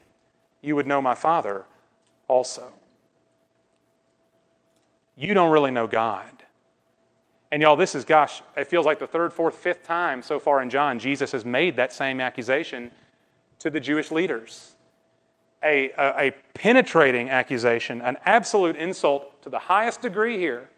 you 0.62 0.76
would 0.76 0.86
know 0.86 1.02
my 1.02 1.16
Father 1.16 1.64
also. 2.28 2.72
You 5.16 5.34
don't 5.34 5.50
really 5.50 5.72
know 5.72 5.88
God. 5.88 6.30
And 7.50 7.60
y'all, 7.60 7.74
this 7.74 7.96
is, 7.96 8.04
gosh, 8.04 8.42
it 8.56 8.68
feels 8.68 8.86
like 8.86 9.00
the 9.00 9.08
third, 9.08 9.32
fourth, 9.32 9.56
fifth 9.56 9.82
time 9.82 10.22
so 10.22 10.38
far 10.38 10.62
in 10.62 10.70
John, 10.70 11.00
Jesus 11.00 11.32
has 11.32 11.44
made 11.44 11.74
that 11.74 11.92
same 11.92 12.20
accusation 12.20 12.92
to 13.58 13.70
the 13.70 13.80
Jewish 13.80 14.12
leaders. 14.12 14.75
A, 15.66 15.90
a, 15.98 16.28
a, 16.28 16.30
penetrating 16.54 17.28
accusation, 17.28 18.00
an 18.00 18.16
absolute 18.24 18.76
insult 18.76 19.42
to 19.42 19.50
the 19.50 19.58
highest 19.58 20.00
degree 20.00 20.38
here. 20.38 20.68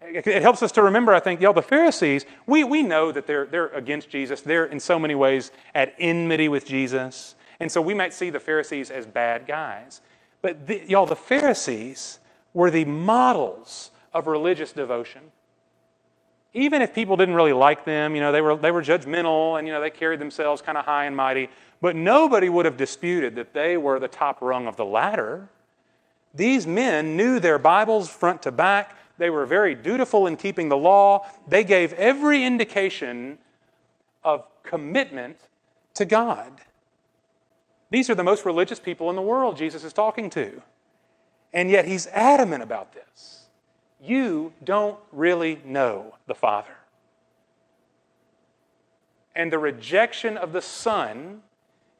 It, 0.00 0.42
helps 0.42 0.62
us 0.62 0.70
to 0.72 0.82
remember, 0.82 1.14
I 1.14 1.20
think, 1.20 1.40
y'all, 1.40 1.52
the 1.52 1.62
Pharisees, 1.62 2.26
we, 2.46 2.64
we 2.64 2.82
know 2.82 3.10
that 3.10 3.26
they're, 3.26 3.46
they're 3.46 3.68
against 3.68 4.10
Jesus. 4.10 4.42
They're 4.42 4.66
in 4.66 4.78
so 4.78 4.98
many 4.98 5.14
ways 5.14 5.50
at 5.74 5.94
enmity 5.98 6.48
with 6.48 6.66
Jesus. 6.66 7.34
And 7.60 7.72
so 7.72 7.80
we 7.80 7.94
might 7.94 8.14
see 8.14 8.30
the 8.30 8.38
Pharisees 8.38 8.90
as 8.90 9.06
bad 9.06 9.46
guys. 9.46 10.00
But 10.42 10.66
the, 10.66 10.82
y'all, 10.86 11.06
the 11.06 11.16
Pharisees 11.16 12.20
were 12.54 12.70
the 12.70 12.84
models 12.84 13.90
of 14.12 14.26
religious 14.26 14.72
devotion 14.72 15.22
even 16.54 16.80
if 16.80 16.94
people 16.94 17.16
didn't 17.16 17.34
really 17.34 17.52
like 17.52 17.84
them, 17.84 18.14
you 18.14 18.20
know, 18.20 18.32
they 18.32 18.40
were, 18.40 18.56
they 18.56 18.70
were 18.70 18.82
judgmental 18.82 19.58
and, 19.58 19.66
you 19.68 19.72
know, 19.72 19.80
they 19.80 19.90
carried 19.90 20.18
themselves 20.18 20.62
kind 20.62 20.78
of 20.78 20.84
high 20.84 21.04
and 21.04 21.14
mighty, 21.14 21.50
but 21.80 21.96
nobody 21.96 22.48
would 22.48 22.64
have 22.64 22.76
disputed 22.76 23.36
that 23.36 23.54
they 23.54 23.76
were 23.76 23.98
the 23.98 24.08
top 24.08 24.42
rung 24.42 24.66
of 24.66 24.76
the 24.76 24.84
ladder. 24.84 25.48
These 26.34 26.66
men 26.66 27.16
knew 27.16 27.38
their 27.40 27.58
Bibles 27.58 28.08
front 28.08 28.42
to 28.42 28.52
back. 28.52 28.96
They 29.18 29.30
were 29.30 29.46
very 29.46 29.74
dutiful 29.74 30.26
in 30.26 30.36
keeping 30.36 30.68
the 30.68 30.76
law. 30.76 31.26
They 31.46 31.64
gave 31.64 31.92
every 31.94 32.44
indication 32.44 33.38
of 34.24 34.44
commitment 34.62 35.38
to 35.94 36.04
God. 36.04 36.52
These 37.90 38.10
are 38.10 38.14
the 38.14 38.24
most 38.24 38.44
religious 38.44 38.78
people 38.78 39.10
in 39.10 39.16
the 39.16 39.22
world 39.22 39.56
Jesus 39.56 39.84
is 39.84 39.92
talking 39.92 40.30
to. 40.30 40.62
And 41.52 41.70
yet 41.70 41.86
he's 41.86 42.06
adamant 42.08 42.62
about 42.62 42.92
this 42.92 43.38
you 44.00 44.52
don't 44.62 44.98
really 45.10 45.60
know 45.64 46.14
the 46.26 46.34
Father. 46.34 46.76
And 49.34 49.52
the 49.52 49.58
rejection 49.58 50.36
of 50.36 50.52
the 50.52 50.62
Son 50.62 51.42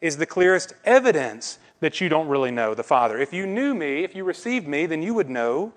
is 0.00 0.16
the 0.16 0.26
clearest 0.26 0.74
evidence 0.84 1.58
that 1.80 2.00
you 2.00 2.08
don't 2.08 2.28
really 2.28 2.50
know 2.50 2.74
the 2.74 2.82
Father. 2.82 3.18
If 3.18 3.32
you 3.32 3.46
knew 3.46 3.74
me, 3.74 4.04
if 4.04 4.14
you 4.14 4.24
received 4.24 4.66
me, 4.66 4.86
then 4.86 5.02
you 5.02 5.14
would 5.14 5.30
know 5.30 5.72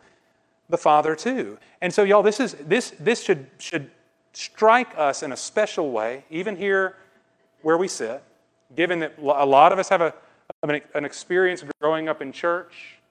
the 0.69 0.77
Father 0.77 1.15
too. 1.15 1.57
And 1.81 1.93
so, 1.93 2.03
y'all, 2.03 2.23
this, 2.23 2.39
is, 2.39 2.53
this, 2.65 2.93
this 2.99 3.23
should, 3.23 3.47
should 3.57 3.91
strike 4.33 4.97
us 4.97 5.23
in 5.23 5.31
a 5.31 5.37
special 5.37 5.91
way, 5.91 6.23
even 6.29 6.55
here 6.55 6.97
where 7.61 7.77
we 7.77 7.87
sit, 7.87 8.23
given 8.75 8.99
that 8.99 9.17
a 9.19 9.45
lot 9.45 9.71
of 9.71 9.79
us 9.79 9.89
have 9.89 10.01
a, 10.01 10.13
an 10.63 11.05
experience 11.05 11.63
growing 11.79 12.07
up 12.07 12.21
in 12.21 12.31
church 12.31 13.01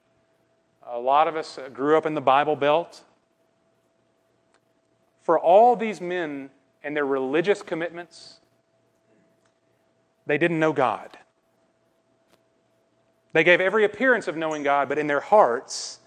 a 0.91 0.99
lot 0.99 1.27
of 1.27 1.35
us 1.35 1.57
grew 1.73 1.97
up 1.97 2.05
in 2.05 2.13
the 2.13 2.21
Bible 2.21 2.55
Belt. 2.55 3.01
For 5.23 5.39
all 5.39 5.75
these 5.75 6.01
men 6.01 6.49
and 6.83 6.95
their 6.95 7.05
religious 7.05 7.61
commitments, 7.61 8.39
they 10.31 10.37
didn't 10.37 10.61
know 10.61 10.71
God. 10.71 11.17
They 13.33 13.43
gave 13.43 13.59
every 13.59 13.83
appearance 13.83 14.29
of 14.29 14.37
knowing 14.37 14.63
God, 14.63 14.87
but 14.87 14.97
in 14.97 15.07
their 15.07 15.19
hearts, 15.19 15.99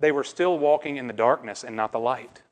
they 0.00 0.10
were 0.10 0.24
still 0.24 0.58
walking 0.58 0.96
in 0.96 1.06
the 1.06 1.12
darkness 1.12 1.62
and 1.62 1.76
not 1.76 1.92
the 1.92 2.00
light. 2.00 2.42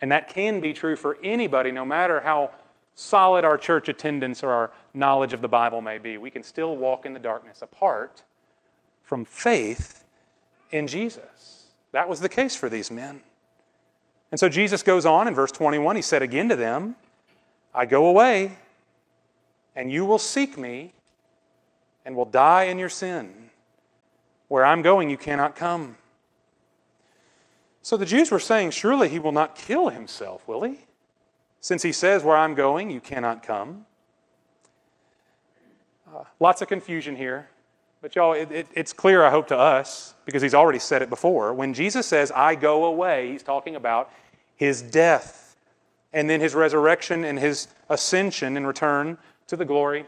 And 0.00 0.10
that 0.10 0.28
can 0.28 0.58
be 0.58 0.72
true 0.72 0.96
for 0.96 1.18
anybody, 1.22 1.70
no 1.70 1.84
matter 1.84 2.18
how 2.18 2.50
solid 2.96 3.44
our 3.44 3.56
church 3.56 3.88
attendance 3.88 4.42
or 4.42 4.50
our 4.50 4.72
knowledge 4.92 5.32
of 5.32 5.40
the 5.40 5.46
Bible 5.46 5.80
may 5.80 5.98
be. 5.98 6.18
We 6.18 6.32
can 6.32 6.42
still 6.42 6.76
walk 6.76 7.06
in 7.06 7.12
the 7.12 7.20
darkness 7.20 7.62
apart 7.62 8.24
from 9.04 9.24
faith 9.24 10.02
in 10.72 10.88
Jesus. 10.88 11.66
That 11.92 12.08
was 12.08 12.18
the 12.18 12.28
case 12.28 12.56
for 12.56 12.68
these 12.68 12.90
men. 12.90 13.20
And 14.32 14.40
so 14.40 14.48
Jesus 14.48 14.82
goes 14.82 15.06
on 15.06 15.28
in 15.28 15.34
verse 15.36 15.52
21. 15.52 15.94
He 15.94 16.02
said 16.02 16.22
again 16.22 16.48
to 16.48 16.56
them, 16.56 16.96
I 17.72 17.86
go 17.86 18.06
away, 18.06 18.56
and 19.74 19.90
you 19.90 20.04
will 20.04 20.18
seek 20.18 20.58
me, 20.58 20.92
and 22.04 22.16
will 22.16 22.24
die 22.24 22.64
in 22.64 22.78
your 22.78 22.88
sin. 22.88 23.50
Where 24.48 24.64
I'm 24.64 24.82
going, 24.82 25.10
you 25.10 25.16
cannot 25.16 25.54
come. 25.54 25.96
So 27.82 27.96
the 27.96 28.06
Jews 28.06 28.30
were 28.30 28.40
saying, 28.40 28.72
Surely 28.72 29.08
he 29.08 29.18
will 29.18 29.32
not 29.32 29.54
kill 29.54 29.88
himself, 29.88 30.46
will 30.48 30.62
he? 30.62 30.78
Since 31.60 31.82
he 31.82 31.92
says, 31.92 32.24
Where 32.24 32.36
I'm 32.36 32.54
going, 32.54 32.90
you 32.90 33.00
cannot 33.00 33.42
come. 33.42 33.86
Uh, 36.12 36.24
lots 36.40 36.62
of 36.62 36.68
confusion 36.68 37.16
here. 37.16 37.48
But 38.02 38.16
y'all, 38.16 38.32
it, 38.32 38.50
it, 38.50 38.66
it's 38.74 38.92
clear, 38.92 39.22
I 39.22 39.30
hope, 39.30 39.48
to 39.48 39.56
us, 39.58 40.14
because 40.24 40.42
he's 40.42 40.54
already 40.54 40.78
said 40.78 41.02
it 41.02 41.10
before. 41.10 41.52
When 41.52 41.74
Jesus 41.74 42.06
says, 42.06 42.32
I 42.34 42.54
go 42.54 42.84
away, 42.86 43.30
he's 43.30 43.42
talking 43.42 43.76
about 43.76 44.10
his 44.56 44.82
death 44.82 45.56
and 46.12 46.28
then 46.28 46.40
his 46.40 46.54
resurrection 46.54 47.24
and 47.24 47.38
his 47.38 47.68
ascension 47.88 48.56
and 48.56 48.66
return 48.66 49.18
to 49.50 49.56
the 49.56 49.64
glory 49.64 50.06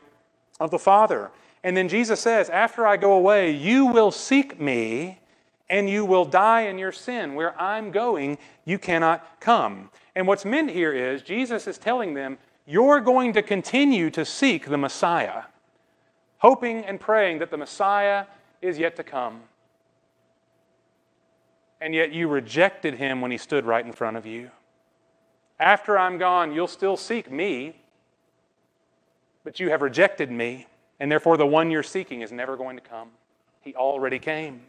of 0.58 0.70
the 0.70 0.78
Father. 0.78 1.30
And 1.62 1.76
then 1.76 1.88
Jesus 1.88 2.18
says, 2.20 2.50
After 2.50 2.86
I 2.86 2.96
go 2.96 3.12
away, 3.12 3.52
you 3.52 3.86
will 3.86 4.10
seek 4.10 4.58
me 4.58 5.20
and 5.70 5.88
you 5.88 6.04
will 6.04 6.24
die 6.24 6.62
in 6.62 6.78
your 6.78 6.92
sin. 6.92 7.34
Where 7.34 7.60
I'm 7.60 7.90
going, 7.90 8.38
you 8.64 8.78
cannot 8.78 9.40
come. 9.40 9.90
And 10.16 10.26
what's 10.26 10.44
meant 10.44 10.70
here 10.70 10.92
is 10.92 11.22
Jesus 11.22 11.66
is 11.66 11.78
telling 11.78 12.14
them, 12.14 12.38
You're 12.66 13.00
going 13.00 13.32
to 13.34 13.42
continue 13.42 14.10
to 14.10 14.24
seek 14.24 14.66
the 14.66 14.78
Messiah 14.78 15.44
hoping 16.42 16.84
and 16.84 16.98
praying 16.98 17.38
that 17.38 17.52
the 17.52 17.56
Messiah 17.56 18.26
is 18.60 18.76
yet 18.76 18.96
to 18.96 19.04
come. 19.04 19.40
And 21.80 21.94
yet 21.94 22.12
you 22.12 22.26
rejected 22.26 22.94
him 22.94 23.20
when 23.20 23.30
he 23.30 23.38
stood 23.38 23.64
right 23.64 23.86
in 23.86 23.92
front 23.92 24.16
of 24.16 24.26
you. 24.26 24.50
After 25.60 25.96
I'm 25.96 26.18
gone, 26.18 26.52
you'll 26.52 26.66
still 26.66 26.96
seek 26.96 27.30
me, 27.30 27.76
but 29.44 29.60
you 29.60 29.70
have 29.70 29.82
rejected 29.82 30.30
me, 30.30 30.66
and 31.00 31.10
therefore 31.10 31.36
the 31.36 31.46
one 31.46 31.70
you're 31.70 31.82
seeking 31.82 32.22
is 32.22 32.32
never 32.32 32.56
going 32.56 32.76
to 32.76 32.82
come. 32.82 33.10
He 33.60 33.74
already 33.74 34.18
came. 34.18 34.62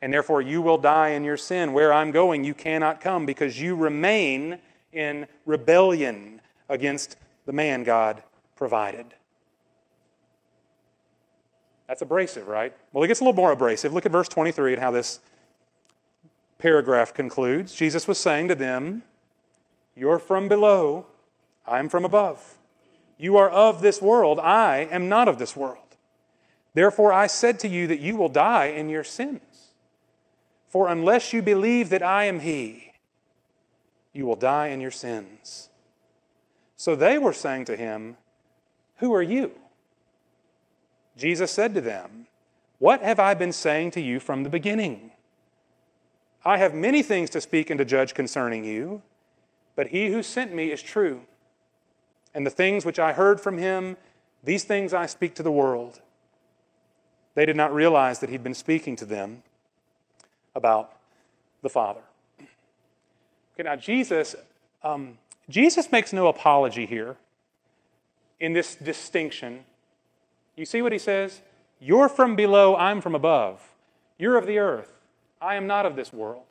And 0.00 0.12
therefore 0.12 0.42
you 0.42 0.62
will 0.62 0.78
die 0.78 1.10
in 1.10 1.22
your 1.22 1.36
sin. 1.36 1.72
Where 1.72 1.92
I'm 1.92 2.10
going, 2.10 2.42
you 2.42 2.54
cannot 2.54 3.00
come 3.00 3.24
because 3.24 3.60
you 3.60 3.76
remain 3.76 4.58
in 4.92 5.26
rebellion 5.46 6.40
against 6.68 7.16
the 7.46 7.52
man 7.52 7.84
God 7.84 8.22
provided. 8.56 9.06
That's 11.86 12.02
abrasive, 12.02 12.48
right? 12.48 12.74
Well, 12.92 13.04
it 13.04 13.08
gets 13.08 13.20
a 13.20 13.24
little 13.24 13.36
more 13.36 13.52
abrasive. 13.52 13.92
Look 13.92 14.06
at 14.06 14.12
verse 14.12 14.28
23 14.28 14.74
and 14.74 14.82
how 14.82 14.90
this 14.90 15.20
paragraph 16.58 17.12
concludes. 17.12 17.74
Jesus 17.74 18.08
was 18.08 18.18
saying 18.18 18.48
to 18.48 18.54
them, 18.54 19.02
You're 19.94 20.18
from 20.18 20.48
below, 20.48 21.06
I 21.66 21.78
am 21.78 21.88
from 21.88 22.04
above. 22.04 22.58
You 23.18 23.36
are 23.36 23.50
of 23.50 23.82
this 23.82 24.02
world, 24.02 24.38
I 24.40 24.88
am 24.90 25.08
not 25.08 25.28
of 25.28 25.38
this 25.38 25.56
world. 25.56 25.78
Therefore, 26.74 27.12
I 27.12 27.26
said 27.26 27.58
to 27.60 27.68
you 27.68 27.86
that 27.88 28.00
you 28.00 28.16
will 28.16 28.28
die 28.28 28.66
in 28.66 28.88
your 28.88 29.04
sins. 29.04 29.40
For 30.68 30.88
unless 30.88 31.32
you 31.32 31.42
believe 31.42 31.90
that 31.90 32.02
I 32.02 32.24
am 32.24 32.40
He, 32.40 32.92
you 34.12 34.26
will 34.26 34.36
die 34.36 34.68
in 34.68 34.80
your 34.80 34.90
sins. 34.90 35.68
So 36.76 36.96
they 36.96 37.16
were 37.18 37.32
saying 37.32 37.66
to 37.66 37.76
him, 37.76 38.16
Who 38.96 39.14
are 39.14 39.22
you? 39.22 39.52
Jesus 41.16 41.50
said 41.50 41.74
to 41.74 41.80
them, 41.80 42.26
What 42.78 43.02
have 43.02 43.20
I 43.20 43.34
been 43.34 43.52
saying 43.52 43.92
to 43.92 44.00
you 44.00 44.18
from 44.18 44.42
the 44.42 44.50
beginning? 44.50 45.12
I 46.44 46.56
have 46.58 46.74
many 46.74 47.02
things 47.02 47.30
to 47.30 47.40
speak 47.40 47.70
and 47.70 47.78
to 47.78 47.84
judge 47.84 48.14
concerning 48.14 48.64
you, 48.64 49.02
but 49.76 49.88
he 49.88 50.08
who 50.08 50.22
sent 50.22 50.52
me 50.52 50.72
is 50.72 50.82
true. 50.82 51.22
And 52.34 52.46
the 52.46 52.50
things 52.50 52.84
which 52.84 52.98
I 52.98 53.12
heard 53.12 53.40
from 53.40 53.58
him, 53.58 53.96
these 54.42 54.64
things 54.64 54.94
I 54.94 55.06
speak 55.06 55.34
to 55.36 55.42
the 55.42 55.52
world. 55.52 56.00
They 57.34 57.46
did 57.46 57.56
not 57.56 57.72
realize 57.74 58.18
that 58.20 58.30
he'd 58.30 58.42
been 58.42 58.54
speaking 58.54 58.96
to 58.96 59.04
them 59.04 59.42
about 60.54 60.92
the 61.62 61.68
Father. 61.68 62.02
Okay, 62.38 63.64
now 63.64 63.76
Jesus, 63.76 64.34
um, 64.82 65.18
Jesus 65.48 65.92
makes 65.92 66.12
no 66.12 66.28
apology 66.28 66.86
here 66.86 67.16
in 68.40 68.52
this 68.52 68.74
distinction. 68.74 69.64
You 70.56 70.64
see 70.64 70.82
what 70.82 70.92
he 70.92 70.98
says? 70.98 71.40
You're 71.80 72.08
from 72.08 72.36
below, 72.36 72.76
I'm 72.76 73.00
from 73.00 73.14
above. 73.14 73.60
You're 74.18 74.36
of 74.36 74.46
the 74.46 74.58
earth, 74.58 74.92
I 75.40 75.56
am 75.56 75.66
not 75.66 75.86
of 75.86 75.96
this 75.96 76.12
world. 76.12 76.44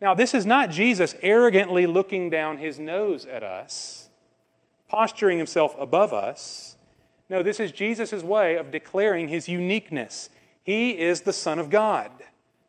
Now, 0.00 0.14
this 0.14 0.34
is 0.34 0.44
not 0.44 0.70
Jesus 0.70 1.14
arrogantly 1.22 1.86
looking 1.86 2.28
down 2.28 2.58
his 2.58 2.78
nose 2.78 3.24
at 3.26 3.42
us, 3.42 4.08
posturing 4.94 5.38
himself 5.38 5.74
above 5.76 6.12
us. 6.12 6.76
No, 7.28 7.42
this 7.42 7.58
is 7.58 7.72
Jesus' 7.72 8.22
way 8.22 8.54
of 8.54 8.70
declaring 8.70 9.26
his 9.26 9.48
uniqueness. 9.48 10.30
He 10.62 10.90
is 10.90 11.22
the 11.22 11.32
Son 11.32 11.58
of 11.58 11.68
God, 11.68 12.12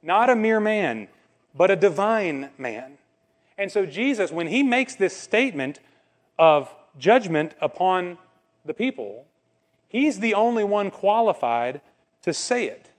not 0.02 0.32
a 0.32 0.36
mere 0.36 0.60
man, 0.60 1.08
but 1.54 1.70
a 1.70 1.76
divine 1.76 2.50
man. 2.58 2.98
And 3.60 3.72
so, 3.72 3.86
Jesus, 3.86 4.32
when 4.32 4.48
he 4.48 4.64
makes 4.64 4.96
this 4.96 5.16
statement 5.16 5.80
of 6.40 6.74
judgment 6.98 7.54
upon 7.62 8.18
the 8.66 8.74
people, 8.74 9.28
he's 9.88 10.20
the 10.20 10.34
only 10.34 10.64
one 10.64 10.90
qualified 10.90 11.80
to 12.24 12.34
say 12.34 12.66
it. 12.66 12.90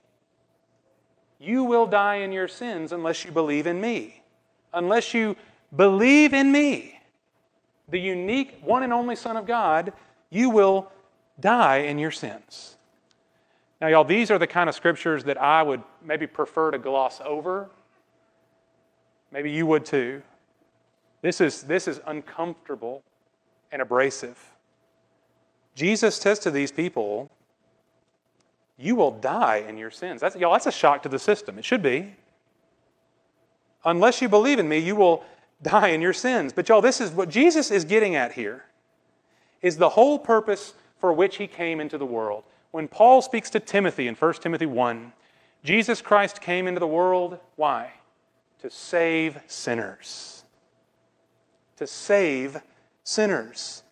You 1.37 1.65
will 1.65 1.85
die 1.85 2.15
in 2.15 2.31
your 2.31 2.47
sins 2.47 2.93
unless 2.93 3.25
you 3.25 3.31
believe 3.31 3.67
in 3.67 3.81
me. 3.81 4.23
Unless 4.73 5.13
you 5.13 5.35
believe 5.75 6.33
in 6.33 6.49
me, 6.49 6.96
the 7.89 7.99
unique 7.99 8.59
one 8.61 8.83
and 8.83 8.91
only 8.91 9.15
Son 9.15 9.37
of 9.37 9.45
God, 9.45 9.93
you 10.29 10.49
will 10.49 10.91
die 11.39 11.77
in 11.77 11.99
your 11.99 12.11
sins. 12.11 12.75
Now, 13.79 13.87
y'all, 13.87 14.03
these 14.03 14.31
are 14.31 14.39
the 14.39 14.47
kind 14.47 14.69
of 14.69 14.75
scriptures 14.75 15.23
that 15.25 15.39
I 15.39 15.61
would 15.61 15.81
maybe 16.03 16.25
prefer 16.27 16.71
to 16.71 16.79
gloss 16.79 17.21
over. 17.23 17.69
Maybe 19.31 19.51
you 19.51 19.65
would 19.67 19.85
too. 19.85 20.21
This 21.21 21.41
is, 21.41 21.63
this 21.63 21.87
is 21.87 22.01
uncomfortable 22.05 23.03
and 23.71 23.81
abrasive. 23.81 24.37
Jesus 25.75 26.15
says 26.15 26.39
to 26.39 26.51
these 26.51 26.71
people, 26.71 27.29
You 28.77 28.95
will 28.95 29.11
die 29.11 29.63
in 29.67 29.77
your 29.77 29.91
sins. 29.91 30.21
That's, 30.21 30.35
y'all, 30.35 30.53
that's 30.53 30.65
a 30.65 30.71
shock 30.71 31.03
to 31.03 31.09
the 31.09 31.19
system. 31.19 31.59
It 31.59 31.65
should 31.65 31.83
be. 31.83 32.15
Unless 33.85 34.21
you 34.21 34.29
believe 34.29 34.57
in 34.59 34.67
me, 34.67 34.79
you 34.79 34.95
will 34.95 35.23
die 35.61 35.89
in 35.89 36.01
your 36.01 36.13
sins. 36.13 36.53
But, 36.53 36.69
y'all, 36.69 36.81
this 36.81 37.01
is 37.01 37.11
what 37.11 37.29
Jesus 37.29 37.71
is 37.71 37.85
getting 37.85 38.15
at 38.15 38.33
here 38.33 38.65
is 39.61 39.77
the 39.77 39.89
whole 39.89 40.19
purpose 40.19 40.73
for 40.99 41.11
which 41.11 41.37
he 41.37 41.47
came 41.47 41.79
into 41.79 41.97
the 41.97 42.05
world. 42.05 42.43
When 42.71 42.87
Paul 42.87 43.21
speaks 43.21 43.49
to 43.51 43.59
Timothy 43.59 44.07
in 44.07 44.15
1 44.15 44.33
Timothy 44.35 44.65
1, 44.65 45.13
Jesus 45.63 46.01
Christ 46.01 46.41
came 46.41 46.67
into 46.67 46.79
the 46.79 46.87
world, 46.87 47.39
why? 47.55 47.93
To 48.61 48.69
save 48.69 49.39
sinners 49.47 50.37
to 51.77 51.87
save 51.87 52.61
sinners. 53.03 53.83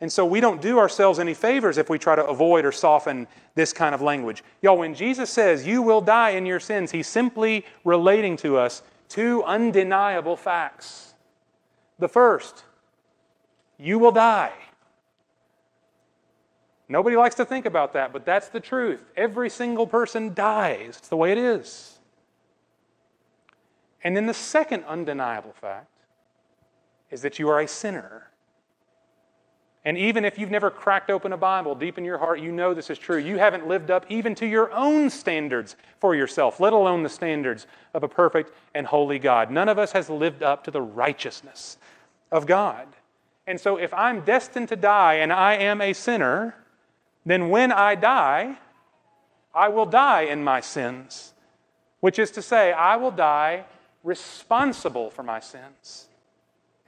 And 0.00 0.12
so 0.12 0.26
we 0.26 0.40
don't 0.40 0.60
do 0.60 0.78
ourselves 0.78 1.18
any 1.18 1.32
favors 1.34 1.78
if 1.78 1.88
we 1.88 1.98
try 1.98 2.14
to 2.14 2.26
avoid 2.26 2.66
or 2.66 2.72
soften 2.72 3.26
this 3.54 3.72
kind 3.72 3.94
of 3.94 4.02
language. 4.02 4.44
Y'all, 4.60 4.76
when 4.76 4.94
Jesus 4.94 5.30
says, 5.30 5.66
You 5.66 5.80
will 5.80 6.02
die 6.02 6.30
in 6.30 6.44
your 6.44 6.60
sins, 6.60 6.90
he's 6.90 7.06
simply 7.06 7.64
relating 7.84 8.36
to 8.38 8.58
us 8.58 8.82
two 9.08 9.42
undeniable 9.44 10.36
facts. 10.36 11.14
The 11.98 12.08
first, 12.08 12.64
you 13.78 13.98
will 13.98 14.12
die. 14.12 14.52
Nobody 16.88 17.16
likes 17.16 17.34
to 17.36 17.44
think 17.44 17.66
about 17.66 17.92
that, 17.94 18.12
but 18.12 18.24
that's 18.24 18.48
the 18.48 18.60
truth. 18.60 19.10
Every 19.16 19.50
single 19.50 19.86
person 19.86 20.34
dies. 20.34 20.96
It's 20.98 21.08
the 21.08 21.16
way 21.16 21.32
it 21.32 21.38
is. 21.38 21.98
And 24.04 24.16
then 24.16 24.26
the 24.26 24.34
second 24.34 24.84
undeniable 24.84 25.54
fact 25.60 25.90
is 27.10 27.22
that 27.22 27.38
you 27.38 27.48
are 27.48 27.60
a 27.60 27.66
sinner. 27.66 28.30
And 29.86 29.96
even 29.96 30.24
if 30.24 30.36
you've 30.36 30.50
never 30.50 30.68
cracked 30.68 31.10
open 31.10 31.32
a 31.32 31.36
Bible, 31.36 31.76
deep 31.76 31.96
in 31.96 32.04
your 32.04 32.18
heart, 32.18 32.40
you 32.40 32.50
know 32.50 32.74
this 32.74 32.90
is 32.90 32.98
true. 32.98 33.18
You 33.18 33.38
haven't 33.38 33.68
lived 33.68 33.88
up 33.88 34.04
even 34.08 34.34
to 34.34 34.46
your 34.46 34.72
own 34.72 35.10
standards 35.10 35.76
for 36.00 36.16
yourself, 36.16 36.58
let 36.58 36.72
alone 36.72 37.04
the 37.04 37.08
standards 37.08 37.68
of 37.94 38.02
a 38.02 38.08
perfect 38.08 38.50
and 38.74 38.84
holy 38.84 39.20
God. 39.20 39.48
None 39.48 39.68
of 39.68 39.78
us 39.78 39.92
has 39.92 40.10
lived 40.10 40.42
up 40.42 40.64
to 40.64 40.72
the 40.72 40.82
righteousness 40.82 41.78
of 42.32 42.48
God. 42.48 42.88
And 43.46 43.60
so, 43.60 43.76
if 43.76 43.94
I'm 43.94 44.22
destined 44.22 44.70
to 44.70 44.76
die 44.76 45.14
and 45.14 45.32
I 45.32 45.54
am 45.54 45.80
a 45.80 45.92
sinner, 45.92 46.56
then 47.24 47.48
when 47.48 47.70
I 47.70 47.94
die, 47.94 48.58
I 49.54 49.68
will 49.68 49.86
die 49.86 50.22
in 50.22 50.42
my 50.42 50.60
sins, 50.60 51.32
which 52.00 52.18
is 52.18 52.32
to 52.32 52.42
say, 52.42 52.72
I 52.72 52.96
will 52.96 53.12
die 53.12 53.66
responsible 54.02 55.10
for 55.10 55.22
my 55.22 55.38
sins 55.38 56.08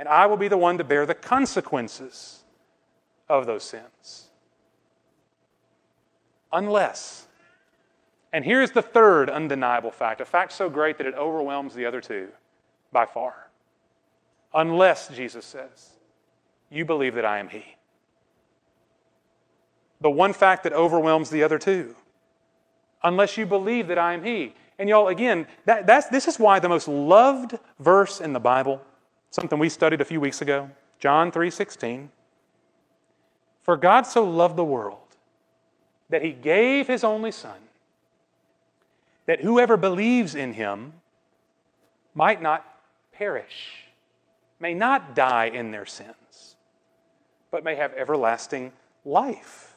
and 0.01 0.09
I 0.09 0.27
will 0.27 0.37
be 0.37 0.49
the 0.49 0.59
one 0.59 0.79
to 0.79 0.85
bear 0.85 1.07
the 1.07 1.15
consequences 1.15 2.43
of 3.29 3.47
those 3.47 3.64
sins. 3.64 4.29
Unless, 6.53 7.27
and 8.33 8.45
here's 8.45 8.71
the 8.71 8.83
third 8.83 9.29
undeniable 9.29 9.91
fact, 9.91 10.21
a 10.21 10.25
fact 10.25 10.53
so 10.53 10.71
great 10.71 10.99
that 10.99 11.07
it 11.07 11.14
overwhelms 11.14 11.75
the 11.75 11.85
other 11.85 12.01
two 12.01 12.29
by 12.93 13.05
far. 13.05 13.51
Unless, 14.55 15.09
Jesus 15.09 15.45
says, 15.45 15.91
you 16.71 16.85
believe 16.85 17.14
that 17.14 17.25
I 17.25 17.38
am 17.38 17.49
He. 17.49 17.77
The 20.01 20.11
one 20.11 20.33
fact 20.33 20.62
that 20.62 20.73
overwhelms 20.73 21.29
the 21.29 21.43
other 21.43 21.59
two. 21.59 21.95
Unless 23.03 23.37
you 23.37 23.47
believe 23.47 23.88
that 23.88 23.99
I 23.99 24.14
am 24.14 24.25
He. 24.25 24.55
And 24.79 24.88
y'all, 24.88 25.09
again, 25.09 25.47
that, 25.67 25.87
that's, 25.87 26.09
this 26.09 26.29
is 26.29 26.38
why 26.38 26.61
the 26.61 26.69
most 26.69 26.88
loved 26.88 27.59
verse 27.79 28.21
in 28.21 28.33
the 28.33 28.41
Bible 28.41 28.81
Something 29.31 29.59
we 29.59 29.69
studied 29.69 30.01
a 30.01 30.05
few 30.05 30.21
weeks 30.21 30.41
ago, 30.41 30.71
John 30.99 31.31
3:16. 31.31 32.09
For 33.69 33.77
God 33.77 34.07
so 34.07 34.25
loved 34.25 34.57
the 34.57 34.65
world 34.65 34.97
that 36.09 36.23
he 36.23 36.33
gave 36.33 36.87
his 36.87 37.05
only 37.05 37.31
son 37.31 37.59
that 39.27 39.43
whoever 39.43 39.77
believes 39.77 40.35
in 40.35 40.55
him 40.55 40.95
might 42.15 42.41
not 42.41 42.65
perish, 43.13 43.85
may 44.59 44.73
not 44.73 45.15
die 45.15 45.49
in 45.49 45.71
their 45.71 45.85
sins, 45.85 46.57
but 47.51 47.63
may 47.63 47.75
have 47.75 47.93
everlasting 47.93 48.73
life. 49.05 49.77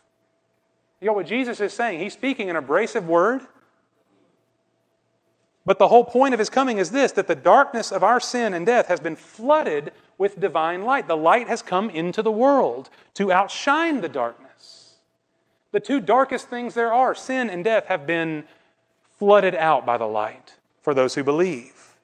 You 1.02 1.08
know 1.08 1.14
what 1.14 1.28
Jesus 1.28 1.60
is 1.60 1.74
saying? 1.74 2.00
He's 2.00 2.14
speaking 2.14 2.50
an 2.50 2.56
abrasive 2.56 3.10
word 3.10 3.42
but 5.66 5.78
the 5.78 5.88
whole 5.88 6.04
point 6.04 6.34
of 6.34 6.40
his 6.40 6.50
coming 6.50 6.78
is 6.78 6.92
this 6.92 7.12
that 7.14 7.28
the 7.28 7.36
darkness 7.36 7.92
of 7.92 8.04
our 8.04 8.20
sin 8.20 8.54
and 8.54 8.66
death 8.66 8.88
has 8.88 9.00
been 9.00 9.16
flooded 9.16 9.92
with 10.18 10.40
divine 10.40 10.84
light. 10.84 11.08
The 11.08 11.18
light 11.18 11.48
has 11.48 11.62
come 11.62 11.90
into 11.90 12.22
the 12.22 12.32
world 12.32 12.90
to 13.16 13.32
outshine 13.32 14.02
the 14.02 14.10
darkness. 14.10 14.96
The 15.72 15.80
two 15.80 16.00
darkest 16.00 16.50
things 16.50 16.74
there 16.74 16.92
are, 16.92 17.16
sin 17.16 17.50
and 17.50 17.64
death, 17.64 17.86
have 17.86 18.06
been 18.06 18.44
flooded 19.18 19.56
out 19.56 19.86
by 19.86 19.98
the 19.98 20.08
light 20.08 20.56
for 20.82 20.94
those 20.94 21.16
who 21.16 21.24
believe. 21.24 21.96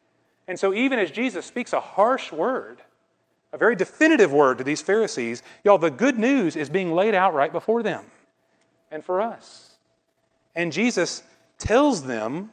And 0.48 0.58
so, 0.58 0.74
even 0.74 1.00
as 1.00 1.12
Jesus 1.12 1.46
speaks 1.46 1.74
a 1.74 1.80
harsh 1.80 2.32
word, 2.32 2.82
a 3.52 3.58
very 3.58 3.76
definitive 3.76 4.32
word 4.32 4.60
to 4.60 4.64
these 4.64 4.82
Pharisees, 4.82 5.44
y'all, 5.64 5.78
the 5.78 5.92
good 5.92 6.18
news 6.18 6.56
is 6.56 6.70
being 6.70 6.94
laid 6.94 7.16
out 7.16 7.34
right 7.34 7.52
before 7.52 7.84
them 7.84 8.06
and 8.92 9.04
for 9.04 9.22
us. 9.22 9.72
And 10.56 10.72
Jesus 10.72 11.24
tells 11.58 12.04
them 12.04 12.52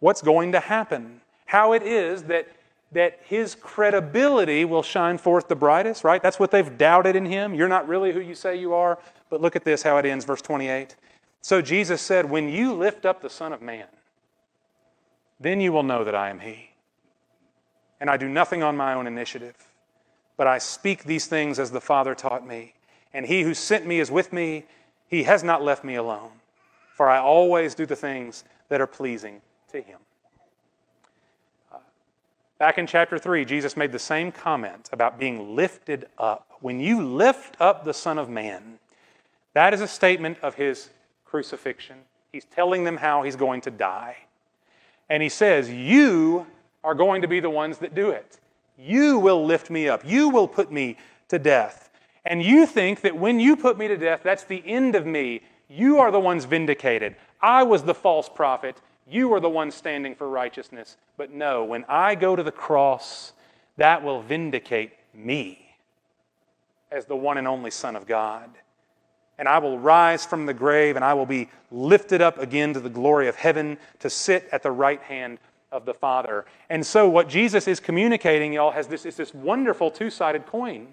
what's 0.00 0.22
going 0.22 0.52
to 0.52 0.60
happen, 0.60 1.20
how 1.46 1.72
it 1.72 1.82
is 1.82 2.24
that 2.24 2.48
that 2.92 3.20
his 3.24 3.54
credibility 3.54 4.64
will 4.64 4.82
shine 4.82 5.18
forth 5.18 5.48
the 5.48 5.56
brightest, 5.56 6.04
right? 6.04 6.22
That's 6.22 6.38
what 6.38 6.50
they've 6.50 6.78
doubted 6.78 7.16
in 7.16 7.26
him. 7.26 7.54
You're 7.54 7.68
not 7.68 7.86
really 7.86 8.12
who 8.12 8.20
you 8.20 8.34
say 8.34 8.56
you 8.56 8.72
are. 8.72 8.98
But 9.28 9.42
look 9.42 9.56
at 9.56 9.64
this, 9.64 9.82
how 9.82 9.98
it 9.98 10.06
ends, 10.06 10.24
verse 10.24 10.40
28. 10.40 10.96
So 11.42 11.60
Jesus 11.60 12.00
said, 12.00 12.30
When 12.30 12.48
you 12.48 12.72
lift 12.72 13.04
up 13.04 13.20
the 13.20 13.28
Son 13.28 13.52
of 13.52 13.60
Man, 13.60 13.86
then 15.38 15.60
you 15.60 15.70
will 15.70 15.82
know 15.82 16.02
that 16.02 16.14
I 16.14 16.30
am 16.30 16.40
He. 16.40 16.70
And 18.00 18.08
I 18.08 18.16
do 18.16 18.28
nothing 18.28 18.62
on 18.62 18.76
my 18.76 18.94
own 18.94 19.06
initiative, 19.06 19.56
but 20.36 20.46
I 20.46 20.58
speak 20.58 21.04
these 21.04 21.26
things 21.26 21.58
as 21.58 21.70
the 21.70 21.80
Father 21.80 22.14
taught 22.14 22.46
me. 22.46 22.74
And 23.12 23.26
He 23.26 23.42
who 23.42 23.52
sent 23.52 23.86
me 23.86 24.00
is 24.00 24.10
with 24.10 24.32
me. 24.32 24.64
He 25.08 25.24
has 25.24 25.44
not 25.44 25.62
left 25.62 25.84
me 25.84 25.96
alone, 25.96 26.30
for 26.94 27.08
I 27.10 27.18
always 27.18 27.74
do 27.74 27.84
the 27.86 27.96
things 27.96 28.44
that 28.68 28.80
are 28.80 28.86
pleasing 28.86 29.42
to 29.68 29.80
Him. 29.80 29.98
Uh, 31.72 31.78
back 32.58 32.78
in 32.78 32.86
chapter 32.86 33.18
3, 33.18 33.44
Jesus 33.44 33.76
made 33.76 33.92
the 33.92 33.98
same 33.98 34.32
comment 34.32 34.88
about 34.92 35.18
being 35.18 35.54
lifted 35.54 36.06
up. 36.18 36.50
When 36.60 36.80
you 36.80 37.04
lift 37.04 37.56
up 37.60 37.84
the 37.84 37.94
Son 37.94 38.18
of 38.18 38.28
Man, 38.28 38.78
that 39.54 39.74
is 39.74 39.80
a 39.80 39.88
statement 39.88 40.38
of 40.42 40.54
his 40.54 40.90
crucifixion. 41.24 41.96
He's 42.32 42.44
telling 42.44 42.84
them 42.84 42.96
how 42.96 43.22
he's 43.22 43.36
going 43.36 43.60
to 43.62 43.70
die. 43.70 44.16
And 45.08 45.22
he 45.22 45.28
says, 45.28 45.70
You 45.70 46.46
are 46.84 46.94
going 46.94 47.22
to 47.22 47.28
be 47.28 47.40
the 47.40 47.50
ones 47.50 47.78
that 47.78 47.94
do 47.94 48.10
it. 48.10 48.38
You 48.78 49.18
will 49.18 49.44
lift 49.44 49.70
me 49.70 49.88
up. 49.88 50.04
You 50.04 50.28
will 50.28 50.48
put 50.48 50.70
me 50.70 50.96
to 51.28 51.38
death. 51.38 51.90
And 52.24 52.42
you 52.42 52.66
think 52.66 53.00
that 53.00 53.16
when 53.16 53.40
you 53.40 53.56
put 53.56 53.78
me 53.78 53.88
to 53.88 53.96
death, 53.96 54.20
that's 54.22 54.44
the 54.44 54.62
end 54.66 54.94
of 54.94 55.06
me. 55.06 55.40
You 55.68 55.98
are 55.98 56.10
the 56.10 56.20
ones 56.20 56.44
vindicated. 56.44 57.16
I 57.40 57.62
was 57.62 57.82
the 57.82 57.94
false 57.94 58.28
prophet. 58.28 58.80
You 59.10 59.32
are 59.34 59.40
the 59.40 59.48
one 59.48 59.70
standing 59.70 60.14
for 60.14 60.28
righteousness. 60.28 60.96
But 61.16 61.32
no, 61.32 61.64
when 61.64 61.84
I 61.88 62.14
go 62.14 62.36
to 62.36 62.42
the 62.42 62.52
cross, 62.52 63.32
that 63.76 64.02
will 64.02 64.22
vindicate 64.22 64.92
me 65.14 65.76
as 66.90 67.06
the 67.06 67.16
one 67.16 67.38
and 67.38 67.48
only 67.48 67.70
Son 67.70 67.96
of 67.96 68.06
God. 68.06 68.50
And 69.38 69.48
I 69.48 69.58
will 69.58 69.78
rise 69.78 70.26
from 70.26 70.46
the 70.46 70.54
grave 70.54 70.96
and 70.96 71.04
I 71.04 71.14
will 71.14 71.26
be 71.26 71.48
lifted 71.70 72.20
up 72.20 72.38
again 72.38 72.74
to 72.74 72.80
the 72.80 72.88
glory 72.88 73.28
of 73.28 73.36
heaven 73.36 73.78
to 74.00 74.10
sit 74.10 74.48
at 74.52 74.62
the 74.62 74.70
right 74.70 75.00
hand 75.02 75.38
of 75.70 75.84
the 75.84 75.94
Father. 75.94 76.44
And 76.68 76.84
so, 76.84 77.08
what 77.08 77.28
Jesus 77.28 77.68
is 77.68 77.78
communicating, 77.78 78.52
y'all, 78.52 78.72
has 78.72 78.88
this, 78.88 79.06
is 79.06 79.16
this 79.16 79.32
wonderful 79.32 79.90
two 79.90 80.10
sided 80.10 80.46
coin 80.46 80.88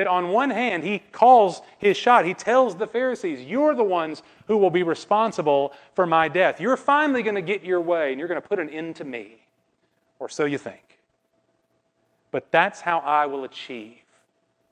that 0.00 0.06
on 0.06 0.30
one 0.30 0.48
hand, 0.48 0.82
he 0.82 0.98
calls 1.12 1.60
his 1.76 1.94
shot. 1.94 2.24
He 2.24 2.32
tells 2.32 2.74
the 2.74 2.86
Pharisees, 2.86 3.42
You're 3.42 3.74
the 3.74 3.84
ones 3.84 4.22
who 4.46 4.56
will 4.56 4.70
be 4.70 4.82
responsible 4.82 5.74
for 5.92 6.06
my 6.06 6.26
death. 6.26 6.58
You're 6.58 6.78
finally 6.78 7.22
going 7.22 7.34
to 7.34 7.42
get 7.42 7.62
your 7.62 7.82
way 7.82 8.10
and 8.10 8.18
you're 8.18 8.26
going 8.26 8.40
to 8.40 8.48
put 8.48 8.58
an 8.58 8.70
end 8.70 8.96
to 8.96 9.04
me. 9.04 9.44
Or 10.18 10.30
so 10.30 10.46
you 10.46 10.56
think. 10.56 10.98
But 12.30 12.50
that's 12.50 12.80
how 12.80 13.00
I 13.00 13.26
will 13.26 13.44
achieve 13.44 13.98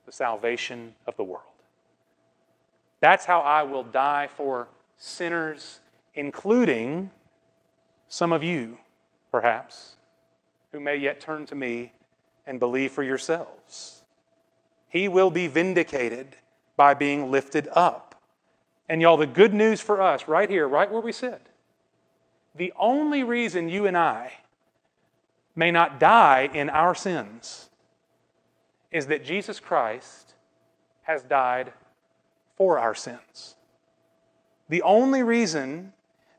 the 0.06 0.12
salvation 0.12 0.94
of 1.06 1.14
the 1.18 1.24
world. 1.24 1.42
That's 3.00 3.26
how 3.26 3.40
I 3.40 3.64
will 3.64 3.84
die 3.84 4.30
for 4.34 4.68
sinners, 4.96 5.80
including 6.14 7.10
some 8.08 8.32
of 8.32 8.42
you, 8.42 8.78
perhaps, 9.30 9.96
who 10.72 10.80
may 10.80 10.96
yet 10.96 11.20
turn 11.20 11.44
to 11.44 11.54
me 11.54 11.92
and 12.46 12.58
believe 12.58 12.92
for 12.92 13.02
yourselves. 13.02 14.04
He 14.88 15.08
will 15.08 15.30
be 15.30 15.46
vindicated 15.46 16.36
by 16.76 16.94
being 16.94 17.30
lifted 17.30 17.68
up. 17.72 18.14
And 18.88 19.02
y'all, 19.02 19.16
the 19.16 19.26
good 19.26 19.52
news 19.52 19.80
for 19.80 20.00
us, 20.00 20.28
right 20.28 20.48
here, 20.48 20.66
right 20.66 20.90
where 20.90 21.02
we 21.02 21.12
sit, 21.12 21.46
the 22.54 22.72
only 22.78 23.22
reason 23.22 23.68
you 23.68 23.86
and 23.86 23.96
I 23.96 24.32
may 25.54 25.70
not 25.70 26.00
die 26.00 26.48
in 26.52 26.70
our 26.70 26.94
sins 26.94 27.68
is 28.90 29.06
that 29.08 29.24
Jesus 29.24 29.60
Christ 29.60 30.34
has 31.02 31.22
died 31.22 31.72
for 32.56 32.78
our 32.78 32.94
sins. 32.94 33.56
The 34.68 34.82
only 34.82 35.22
reason 35.22 35.92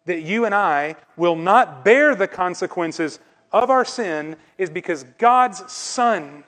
that 0.06 0.22
you 0.22 0.46
and 0.46 0.56
I 0.56 0.96
will 1.16 1.36
not 1.36 1.86
bear 1.86 2.16
the 2.16 2.28
consequences 2.28 3.20
of 3.52 3.70
our 3.70 3.86
sin 3.86 4.36
is 4.58 4.70
because 4.70 5.04
God's 5.18 5.72
Son 5.72 6.44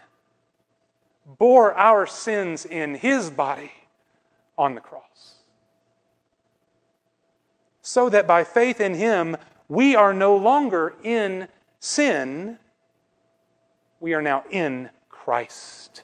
bore 1.25 1.73
our 1.73 2.05
sins 2.05 2.65
in 2.65 2.95
his 2.95 3.29
body 3.29 3.71
on 4.57 4.75
the 4.75 4.81
cross. 4.81 5.35
So 7.81 8.09
that 8.09 8.27
by 8.27 8.43
faith 8.43 8.79
in 8.79 8.93
him, 8.93 9.37
we 9.67 9.95
are 9.95 10.13
no 10.13 10.35
longer 10.35 10.93
in 11.03 11.47
sin, 11.79 12.59
we 13.99 14.13
are 14.13 14.21
now 14.21 14.43
in 14.49 14.89
Christ. 15.09 16.03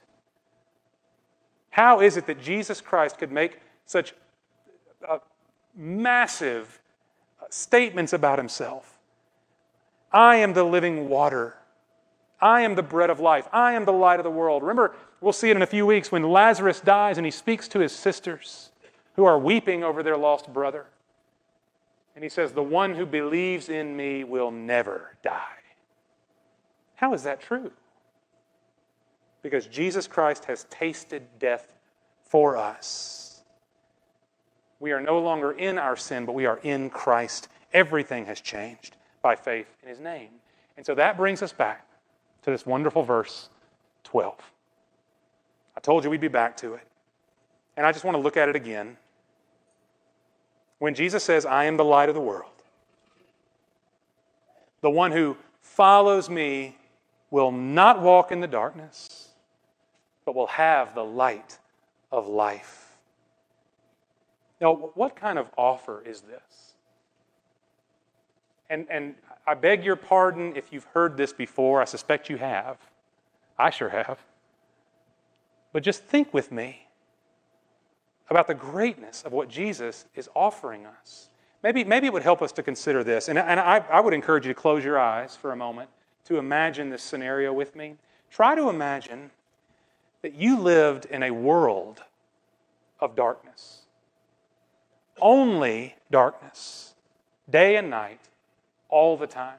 How 1.69 1.99
is 2.01 2.17
it 2.17 2.25
that 2.25 2.41
Jesus 2.41 2.81
Christ 2.81 3.17
could 3.17 3.31
make 3.31 3.59
such 3.85 4.13
uh, 5.07 5.19
massive 5.75 6.79
statements 7.49 8.13
about 8.13 8.39
himself? 8.39 8.97
I 10.11 10.37
am 10.37 10.53
the 10.53 10.63
living 10.63 11.09
water. 11.09 11.55
I 12.39 12.61
am 12.61 12.75
the 12.75 12.83
bread 12.83 13.09
of 13.09 13.19
life. 13.19 13.47
I 13.51 13.73
am 13.73 13.85
the 13.85 13.93
light 13.93 14.19
of 14.19 14.23
the 14.23 14.31
world. 14.31 14.61
Remember, 14.61 14.95
we'll 15.21 15.33
see 15.33 15.49
it 15.49 15.55
in 15.55 15.61
a 15.61 15.67
few 15.67 15.85
weeks 15.85 16.11
when 16.11 16.23
Lazarus 16.23 16.79
dies 16.79 17.17
and 17.17 17.25
he 17.25 17.31
speaks 17.31 17.67
to 17.69 17.79
his 17.79 17.91
sisters 17.91 18.71
who 19.15 19.25
are 19.25 19.39
weeping 19.39 19.83
over 19.83 20.03
their 20.03 20.17
lost 20.17 20.51
brother. 20.53 20.85
And 22.15 22.23
he 22.23 22.29
says, 22.29 22.51
The 22.51 22.63
one 22.63 22.93
who 22.93 23.05
believes 23.05 23.69
in 23.69 23.95
me 23.95 24.23
will 24.23 24.51
never 24.51 25.15
die. 25.23 25.41
How 26.95 27.13
is 27.13 27.23
that 27.23 27.41
true? 27.41 27.71
Because 29.41 29.67
Jesus 29.67 30.07
Christ 30.07 30.45
has 30.45 30.65
tasted 30.69 31.23
death 31.39 31.67
for 32.23 32.57
us. 32.57 33.43
We 34.79 34.91
are 34.91 35.01
no 35.01 35.19
longer 35.19 35.51
in 35.51 35.79
our 35.79 35.95
sin, 35.95 36.25
but 36.25 36.33
we 36.33 36.45
are 36.45 36.59
in 36.61 36.89
Christ. 36.89 37.49
Everything 37.73 38.25
has 38.25 38.41
changed 38.41 38.95
by 39.23 39.35
faith 39.35 39.67
in 39.81 39.89
his 39.89 39.99
name. 39.99 40.29
And 40.75 40.85
so 40.85 40.93
that 40.95 41.17
brings 41.17 41.41
us 41.41 41.51
back 41.51 41.86
to 42.47 42.51
this 42.51 42.65
wonderful 42.65 43.03
verse 43.03 43.49
12. 44.05 44.33
I 45.75 45.81
told 45.81 46.05
you 46.05 46.09
we'd 46.09 46.21
be 46.21 46.29
back 46.29 46.55
to 46.57 46.75
it. 46.75 46.87
And 47.75 47.85
I 47.85 47.91
just 47.91 48.05
want 48.05 48.15
to 48.15 48.21
look 48.21 48.37
at 48.37 48.47
it 48.47 48.55
again. 48.55 48.95
When 50.79 50.95
Jesus 50.95 51.25
says, 51.25 51.45
I 51.45 51.65
am 51.65 51.75
the 51.75 51.83
light 51.83 52.07
of 52.07 52.15
the 52.15 52.21
world, 52.21 52.53
the 54.79 54.89
one 54.89 55.11
who 55.11 55.35
follows 55.61 56.29
me 56.29 56.77
will 57.31 57.51
not 57.51 58.01
walk 58.01 58.31
in 58.31 58.39
the 58.39 58.47
darkness, 58.47 59.27
but 60.23 60.33
will 60.33 60.47
have 60.47 60.95
the 60.95 61.03
light 61.03 61.59
of 62.13 62.27
life. 62.29 62.95
Now, 64.61 64.73
what 64.93 65.17
kind 65.17 65.37
of 65.37 65.49
offer 65.57 66.01
is 66.05 66.21
this? 66.21 66.75
And, 68.69 68.87
and 68.89 69.15
I 69.47 69.53
beg 69.53 69.85
your 69.85 69.95
pardon 69.95 70.57
if 70.57 70.73
you've 70.73 70.83
heard 70.93 71.15
this 71.15 71.31
before. 71.31 71.81
I 71.81 71.85
suspect 71.85 72.29
you 72.29 72.37
have. 72.37 72.77
I 73.57 73.69
sure 73.69 73.89
have. 73.89 74.19
But 75.71 75.83
just 75.83 76.03
think 76.03 76.33
with 76.33 76.51
me 76.51 76.87
about 78.29 78.47
the 78.47 78.53
greatness 78.53 79.23
of 79.23 79.31
what 79.31 79.47
Jesus 79.47 80.05
is 80.15 80.29
offering 80.35 80.85
us. 80.85 81.29
Maybe, 81.63 81.85
maybe 81.85 82.07
it 82.07 82.13
would 82.13 82.23
help 82.23 82.41
us 82.41 82.51
to 82.53 82.63
consider 82.63 83.03
this. 83.03 83.29
And, 83.29 83.39
and 83.39 83.59
I, 83.59 83.77
I 83.89 84.01
would 84.01 84.13
encourage 84.13 84.45
you 84.45 84.53
to 84.53 84.59
close 84.59 84.83
your 84.83 84.99
eyes 84.99 85.35
for 85.35 85.53
a 85.53 85.55
moment 85.55 85.89
to 86.25 86.37
imagine 86.37 86.89
this 86.89 87.01
scenario 87.01 87.53
with 87.53 87.73
me. 87.75 87.95
Try 88.29 88.53
to 88.53 88.69
imagine 88.69 89.31
that 90.21 90.35
you 90.35 90.59
lived 90.59 91.05
in 91.05 91.23
a 91.23 91.31
world 91.31 92.03
of 92.99 93.15
darkness. 93.15 93.83
Only 95.21 95.95
darkness, 96.11 96.93
day 97.49 97.77
and 97.77 97.89
night, 97.89 98.19
all 98.89 99.17
the 99.17 99.27
time. 99.27 99.57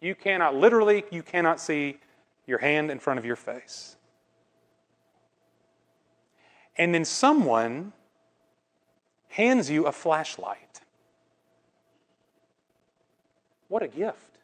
You 0.00 0.14
cannot, 0.14 0.54
literally, 0.54 1.04
you 1.10 1.22
cannot 1.22 1.60
see 1.60 1.98
your 2.46 2.58
hand 2.58 2.90
in 2.90 2.98
front 2.98 3.18
of 3.18 3.24
your 3.24 3.36
face. 3.36 3.96
And 6.76 6.94
then 6.94 7.04
someone 7.04 7.92
hands 9.28 9.70
you 9.70 9.86
a 9.86 9.92
flashlight. 9.92 10.80
What 13.68 13.82
a 13.82 13.88
gift. 13.88 14.38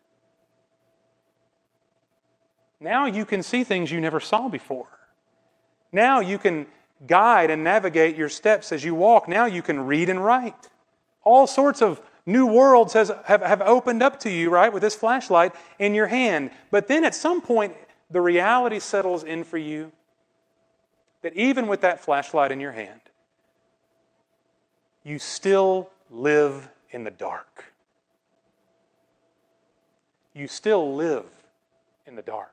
Now 2.81 3.07
you 3.07 3.25
can 3.25 3.43
see 3.43 3.65
things 3.65 3.91
you 3.91 4.01
never 4.01 4.21
saw 4.21 4.49
before. 4.49 4.87
Now 5.93 6.21
you 6.21 6.39
can 6.39 6.67
guide 7.07 7.51
and 7.51 7.65
navigate 7.65 8.17
your 8.17 8.29
steps 8.29 8.73
as 8.73 8.85
you 8.85 8.95
walk. 8.95 9.29
Now 9.29 9.47
you 9.47 9.63
can 9.63 9.87
read 9.87 10.09
and 10.09 10.25
write. 10.25 10.69
All 11.25 11.47
sorts 11.47 11.83
of 11.83 12.01
New 12.29 12.45
worlds 12.45 12.93
has, 12.93 13.11
have, 13.25 13.41
have 13.41 13.63
opened 13.63 14.03
up 14.03 14.21
to 14.21 14.29
you, 14.29 14.51
right, 14.51 14.71
with 14.71 14.83
this 14.83 14.95
flashlight 14.95 15.55
in 15.79 15.95
your 15.95 16.09
hand. 16.09 16.51
But 16.71 16.87
then 16.87 17.03
at 17.03 17.15
some 17.15 17.41
point, 17.41 17.75
the 18.11 18.21
reality 18.21 18.81
settles 18.81 19.25
in 19.25 19.45
for 19.45 19.57
you 19.57 19.91
that 21.23 21.33
even 21.33 21.69
with 21.69 21.81
that 21.81 22.05
flashlight 22.05 22.53
in 22.53 22.61
your 22.61 22.73
hand, 22.73 23.01
you 25.05 25.19
still 25.19 25.89
live 26.11 26.69
in 26.91 27.03
the 27.03 27.11
dark. 27.11 27.73
You 30.35 30.49
still 30.49 30.95
live 30.95 31.25
in 32.07 32.15
the 32.15 32.21
dark. 32.21 32.53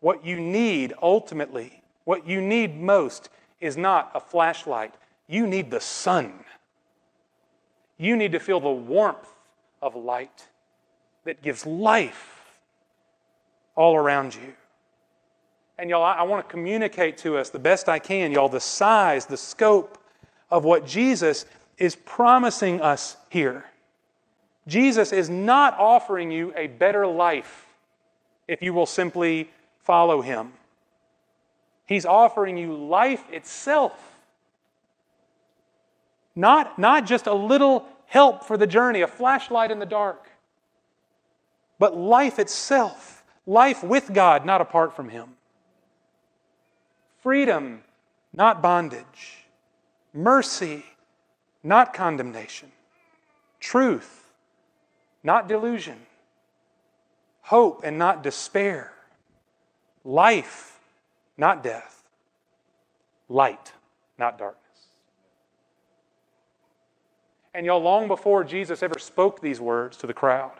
What 0.00 0.26
you 0.26 0.40
need 0.40 0.94
ultimately, 1.00 1.80
what 2.02 2.26
you 2.26 2.40
need 2.40 2.76
most, 2.76 3.28
is 3.60 3.76
not 3.76 4.10
a 4.16 4.20
flashlight. 4.20 4.94
You 5.28 5.46
need 5.46 5.70
the 5.70 5.80
sun. 5.80 6.32
You 7.98 8.16
need 8.16 8.32
to 8.32 8.40
feel 8.40 8.60
the 8.60 8.70
warmth 8.70 9.28
of 9.80 9.96
light 9.96 10.46
that 11.24 11.42
gives 11.42 11.66
life 11.66 12.44
all 13.74 13.96
around 13.96 14.34
you. 14.34 14.54
And 15.78 15.90
y'all, 15.90 16.02
I, 16.02 16.14
I 16.14 16.22
want 16.22 16.46
to 16.46 16.50
communicate 16.50 17.18
to 17.18 17.36
us 17.36 17.50
the 17.50 17.58
best 17.58 17.88
I 17.88 17.98
can, 17.98 18.32
y'all, 18.32 18.48
the 18.48 18.60
size, 18.60 19.26
the 19.26 19.36
scope 19.36 19.98
of 20.50 20.64
what 20.64 20.86
Jesus 20.86 21.44
is 21.78 21.96
promising 21.96 22.80
us 22.80 23.16
here. 23.28 23.66
Jesus 24.66 25.12
is 25.12 25.28
not 25.28 25.78
offering 25.78 26.30
you 26.30 26.52
a 26.56 26.66
better 26.66 27.06
life 27.06 27.66
if 28.48 28.62
you 28.62 28.72
will 28.72 28.86
simply 28.86 29.50
follow 29.80 30.22
him. 30.22 30.52
He's 31.86 32.06
offering 32.06 32.56
you 32.56 32.74
life 32.74 33.24
itself. 33.30 34.15
Not, 36.36 36.78
not 36.78 37.06
just 37.06 37.26
a 37.26 37.34
little 37.34 37.86
help 38.04 38.44
for 38.44 38.58
the 38.58 38.66
journey, 38.66 39.00
a 39.00 39.08
flashlight 39.08 39.70
in 39.70 39.78
the 39.78 39.86
dark, 39.86 40.30
but 41.78 41.96
life 41.96 42.38
itself. 42.38 43.24
Life 43.46 43.82
with 43.84 44.12
God, 44.12 44.44
not 44.44 44.60
apart 44.60 44.94
from 44.94 45.08
Him. 45.08 45.30
Freedom, 47.22 47.82
not 48.32 48.60
bondage. 48.60 49.46
Mercy, 50.12 50.84
not 51.62 51.94
condemnation. 51.94 52.70
Truth, 53.60 54.32
not 55.22 55.48
delusion. 55.48 55.96
Hope 57.42 57.82
and 57.84 57.98
not 57.98 58.22
despair. 58.22 58.92
Life, 60.04 60.80
not 61.38 61.62
death. 61.62 62.02
Light, 63.28 63.72
not 64.18 64.38
darkness. 64.38 64.65
And 67.56 67.64
y'all, 67.64 67.80
long 67.80 68.06
before 68.06 68.44
Jesus 68.44 68.82
ever 68.82 68.98
spoke 68.98 69.40
these 69.40 69.62
words 69.62 69.96
to 69.96 70.06
the 70.06 70.12
crowd, 70.12 70.52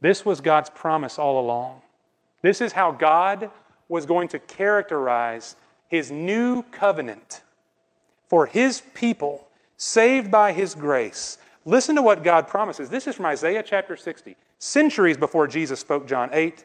this 0.00 0.24
was 0.24 0.40
God's 0.40 0.70
promise 0.70 1.18
all 1.18 1.38
along. 1.38 1.82
This 2.40 2.62
is 2.62 2.72
how 2.72 2.92
God 2.92 3.50
was 3.86 4.06
going 4.06 4.28
to 4.28 4.38
characterize 4.38 5.54
his 5.88 6.10
new 6.10 6.62
covenant 6.62 7.42
for 8.26 8.46
his 8.46 8.80
people 8.94 9.46
saved 9.76 10.30
by 10.30 10.52
his 10.52 10.74
grace. 10.74 11.36
Listen 11.66 11.94
to 11.96 12.02
what 12.02 12.24
God 12.24 12.48
promises. 12.48 12.88
This 12.88 13.06
is 13.06 13.14
from 13.14 13.26
Isaiah 13.26 13.62
chapter 13.62 13.98
60, 13.98 14.34
centuries 14.58 15.18
before 15.18 15.46
Jesus 15.46 15.78
spoke 15.78 16.08
John 16.08 16.30
8. 16.32 16.64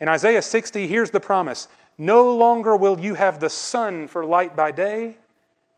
In 0.00 0.08
Isaiah 0.10 0.42
60, 0.42 0.86
here's 0.86 1.10
the 1.10 1.18
promise 1.18 1.66
No 1.96 2.36
longer 2.36 2.76
will 2.76 3.00
you 3.00 3.14
have 3.14 3.40
the 3.40 3.48
sun 3.48 4.06
for 4.06 4.22
light 4.26 4.54
by 4.54 4.70
day, 4.70 5.16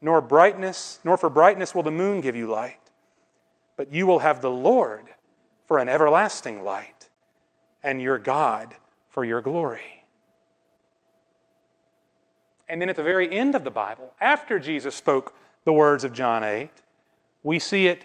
nor 0.05 0.21
brightness, 0.21 1.01
nor 1.03 1.17
for 1.17 1.31
brightness 1.31 1.75
will 1.75 1.83
the 1.83 1.91
moon 1.91 2.21
give 2.21 2.37
you 2.37 2.47
light. 2.47 2.79
But 3.75 3.91
you 3.91 4.07
will 4.07 4.19
have 4.19 4.43
the 4.43 4.51
Lord 4.51 5.07
for 5.67 5.79
an 5.79 5.89
everlasting 5.89 6.63
light, 6.63 7.09
and 7.83 8.03
your 8.03 8.19
God 8.19 8.77
for 9.09 9.25
your 9.25 9.41
glory. 9.41 10.05
And 12.69 12.83
then 12.83 12.91
at 12.91 12.97
the 12.97 13.03
very 13.03 13.35
end 13.35 13.55
of 13.55 13.65
the 13.65 13.71
Bible, 13.71 14.13
after 14.21 14.59
Jesus 14.59 14.95
spoke 14.95 15.35
the 15.65 15.73
words 15.73 16.05
of 16.05 16.13
John 16.13 16.45
8, 16.45 16.69
we 17.43 17.59
see 17.59 17.87
it 17.87 18.05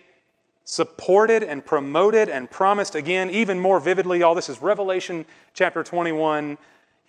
supported 0.64 1.44
and 1.44 1.66
promoted 1.66 2.30
and 2.30 2.50
promised 2.50 2.96
again, 2.96 3.30
even 3.30 3.60
more 3.60 3.82
vividly. 3.82 4.24
All 4.24 4.36
this 4.36 4.48
is 4.48 4.62
Revelation 4.62 5.26
chapter 5.54 5.84
21 5.84 6.58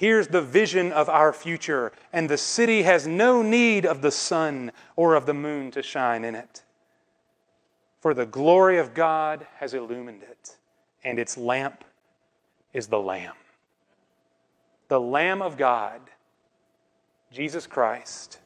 Here's 0.01 0.29
the 0.29 0.41
vision 0.41 0.93
of 0.93 1.11
our 1.11 1.31
future, 1.31 1.93
and 2.11 2.27
the 2.27 2.39
city 2.39 2.85
has 2.85 3.07
no 3.07 3.43
need 3.43 3.85
of 3.85 4.01
the 4.01 4.11
sun 4.11 4.73
or 4.97 5.15
of 5.15 5.27
the 5.27 5.35
moon 5.35 5.71
to 5.73 5.83
shine 5.83 6.25
in 6.25 6.35
it. 6.35 6.63
For 8.01 8.15
the 8.15 8.25
glory 8.25 8.79
of 8.79 8.95
God 8.95 9.47
has 9.59 9.75
illumined 9.75 10.23
it, 10.23 10.57
and 11.05 11.19
its 11.19 11.37
lamp 11.37 11.85
is 12.73 12.87
the 12.87 12.99
Lamb. 12.99 13.35
The 14.89 14.99
Lamb 14.99 15.43
of 15.43 15.59
God, 15.59 16.01
Jesus 17.31 17.67
Christ, 17.67 18.39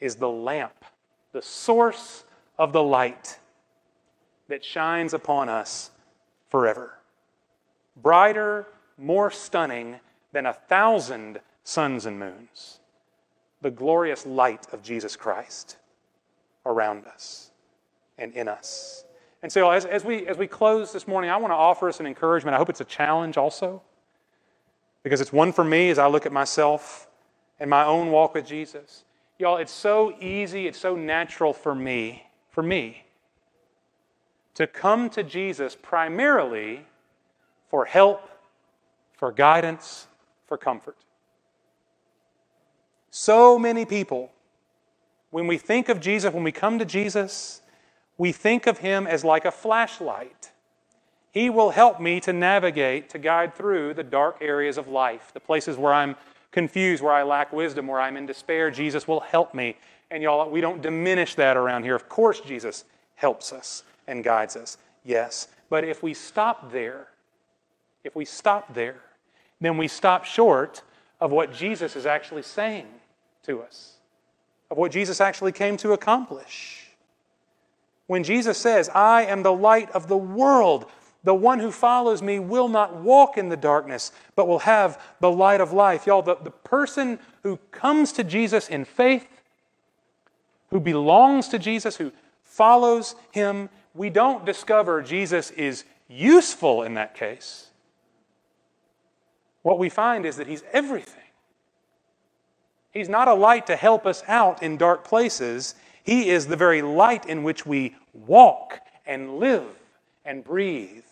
is 0.00 0.16
the 0.16 0.28
lamp, 0.28 0.84
the 1.30 1.40
source 1.40 2.24
of 2.58 2.72
the 2.72 2.82
light 2.82 3.38
that 4.48 4.64
shines 4.64 5.14
upon 5.14 5.48
us 5.48 5.92
forever. 6.48 6.98
Brighter, 7.96 8.66
more 8.98 9.30
stunning 9.30 10.00
than 10.36 10.44
a 10.44 10.52
thousand 10.52 11.40
suns 11.64 12.04
and 12.04 12.18
moons. 12.18 12.80
The 13.62 13.70
glorious 13.70 14.26
light 14.26 14.66
of 14.70 14.82
Jesus 14.82 15.16
Christ 15.16 15.78
around 16.66 17.06
us 17.06 17.52
and 18.18 18.34
in 18.34 18.46
us. 18.46 19.06
And 19.42 19.50
so, 19.50 19.70
as, 19.70 19.86
as, 19.86 20.04
we, 20.04 20.26
as 20.26 20.36
we 20.36 20.46
close 20.46 20.92
this 20.92 21.08
morning, 21.08 21.30
I 21.30 21.38
want 21.38 21.52
to 21.52 21.56
offer 21.56 21.88
us 21.88 22.00
an 22.00 22.06
encouragement. 22.06 22.54
I 22.54 22.58
hope 22.58 22.68
it's 22.68 22.82
a 22.82 22.84
challenge 22.84 23.38
also, 23.38 23.80
because 25.02 25.22
it's 25.22 25.32
one 25.32 25.54
for 25.54 25.64
me 25.64 25.88
as 25.88 25.98
I 25.98 26.06
look 26.06 26.26
at 26.26 26.32
myself 26.32 27.08
and 27.58 27.70
my 27.70 27.86
own 27.86 28.10
walk 28.10 28.34
with 28.34 28.44
Jesus. 28.44 29.04
Y'all, 29.38 29.56
it's 29.56 29.72
so 29.72 30.14
easy, 30.20 30.66
it's 30.66 30.78
so 30.78 30.96
natural 30.96 31.54
for 31.54 31.74
me, 31.74 32.26
for 32.50 32.62
me, 32.62 33.06
to 34.52 34.66
come 34.66 35.08
to 35.08 35.22
Jesus 35.22 35.74
primarily 35.80 36.84
for 37.70 37.86
help, 37.86 38.28
for 39.14 39.32
guidance, 39.32 40.08
for 40.46 40.56
comfort. 40.56 40.96
So 43.10 43.58
many 43.58 43.84
people, 43.84 44.30
when 45.30 45.46
we 45.46 45.58
think 45.58 45.88
of 45.88 46.00
Jesus, 46.00 46.32
when 46.32 46.44
we 46.44 46.52
come 46.52 46.78
to 46.78 46.84
Jesus, 46.84 47.62
we 48.18 48.32
think 48.32 48.66
of 48.66 48.78
him 48.78 49.06
as 49.06 49.24
like 49.24 49.44
a 49.44 49.50
flashlight. 49.50 50.52
He 51.30 51.50
will 51.50 51.70
help 51.70 52.00
me 52.00 52.20
to 52.20 52.32
navigate, 52.32 53.10
to 53.10 53.18
guide 53.18 53.54
through 53.54 53.94
the 53.94 54.02
dark 54.02 54.38
areas 54.40 54.78
of 54.78 54.88
life, 54.88 55.32
the 55.34 55.40
places 55.40 55.76
where 55.76 55.92
I'm 55.92 56.16
confused, 56.50 57.02
where 57.02 57.12
I 57.12 57.22
lack 57.22 57.52
wisdom, 57.52 57.86
where 57.86 58.00
I'm 58.00 58.16
in 58.16 58.24
despair. 58.24 58.70
Jesus 58.70 59.06
will 59.06 59.20
help 59.20 59.52
me. 59.52 59.76
And 60.10 60.22
y'all, 60.22 60.48
we 60.48 60.60
don't 60.60 60.80
diminish 60.80 61.34
that 61.34 61.56
around 61.56 61.82
here. 61.82 61.94
Of 61.94 62.08
course, 62.08 62.40
Jesus 62.40 62.84
helps 63.16 63.52
us 63.52 63.82
and 64.06 64.24
guides 64.24 64.56
us. 64.56 64.78
Yes. 65.04 65.48
But 65.68 65.84
if 65.84 66.02
we 66.02 66.14
stop 66.14 66.70
there, 66.72 67.08
if 68.04 68.14
we 68.14 68.24
stop 68.24 68.72
there, 68.72 69.02
then 69.60 69.78
we 69.78 69.88
stop 69.88 70.24
short 70.24 70.82
of 71.20 71.30
what 71.30 71.52
Jesus 71.52 71.96
is 71.96 72.06
actually 72.06 72.42
saying 72.42 72.86
to 73.44 73.62
us, 73.62 73.94
of 74.70 74.76
what 74.76 74.92
Jesus 74.92 75.20
actually 75.20 75.52
came 75.52 75.76
to 75.78 75.92
accomplish. 75.92 76.88
When 78.06 78.22
Jesus 78.22 78.58
says, 78.58 78.88
I 78.90 79.22
am 79.22 79.42
the 79.42 79.52
light 79.52 79.90
of 79.90 80.08
the 80.08 80.16
world, 80.16 80.86
the 81.24 81.34
one 81.34 81.58
who 81.58 81.72
follows 81.72 82.22
me 82.22 82.38
will 82.38 82.68
not 82.68 82.96
walk 82.96 83.36
in 83.36 83.48
the 83.48 83.56
darkness, 83.56 84.12
but 84.36 84.46
will 84.46 84.60
have 84.60 85.00
the 85.20 85.30
light 85.30 85.60
of 85.60 85.72
life. 85.72 86.06
Y'all, 86.06 86.22
the, 86.22 86.36
the 86.36 86.50
person 86.50 87.18
who 87.42 87.56
comes 87.72 88.12
to 88.12 88.22
Jesus 88.22 88.68
in 88.68 88.84
faith, 88.84 89.26
who 90.70 90.78
belongs 90.78 91.48
to 91.48 91.58
Jesus, 91.58 91.96
who 91.96 92.12
follows 92.44 93.16
him, 93.32 93.70
we 93.94 94.10
don't 94.10 94.44
discover 94.44 95.02
Jesus 95.02 95.50
is 95.52 95.84
useful 96.08 96.82
in 96.82 96.94
that 96.94 97.14
case 97.14 97.65
what 99.66 99.80
we 99.80 99.88
find 99.88 100.24
is 100.24 100.36
that 100.36 100.46
He's 100.46 100.62
everything. 100.72 101.24
He's 102.92 103.08
not 103.08 103.26
a 103.26 103.34
light 103.34 103.66
to 103.66 103.74
help 103.74 104.06
us 104.06 104.22
out 104.28 104.62
in 104.62 104.76
dark 104.76 105.02
places. 105.02 105.74
He 106.04 106.28
is 106.28 106.46
the 106.46 106.54
very 106.54 106.82
light 106.82 107.26
in 107.26 107.42
which 107.42 107.66
we 107.66 107.96
walk 108.12 108.78
and 109.06 109.40
live 109.40 109.66
and 110.24 110.44
breathe. 110.44 111.02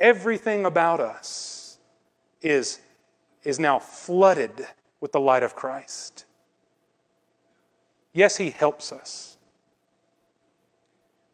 Everything 0.00 0.66
about 0.66 0.98
us 0.98 1.78
is, 2.42 2.80
is 3.44 3.60
now 3.60 3.78
flooded 3.78 4.66
with 5.00 5.12
the 5.12 5.20
light 5.20 5.44
of 5.44 5.54
Christ. 5.54 6.24
Yes, 8.12 8.38
He 8.38 8.50
helps 8.50 8.90
us. 8.90 9.36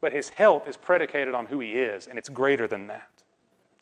But 0.03 0.13
His 0.13 0.29
help 0.29 0.69
is 0.69 0.77
predicated 0.77 1.33
on 1.33 1.47
who 1.47 1.59
He 1.61 1.73
is, 1.73 2.07
and 2.07 2.19
it's 2.19 2.29
greater 2.29 2.67
than 2.67 2.89
that. 2.89 3.09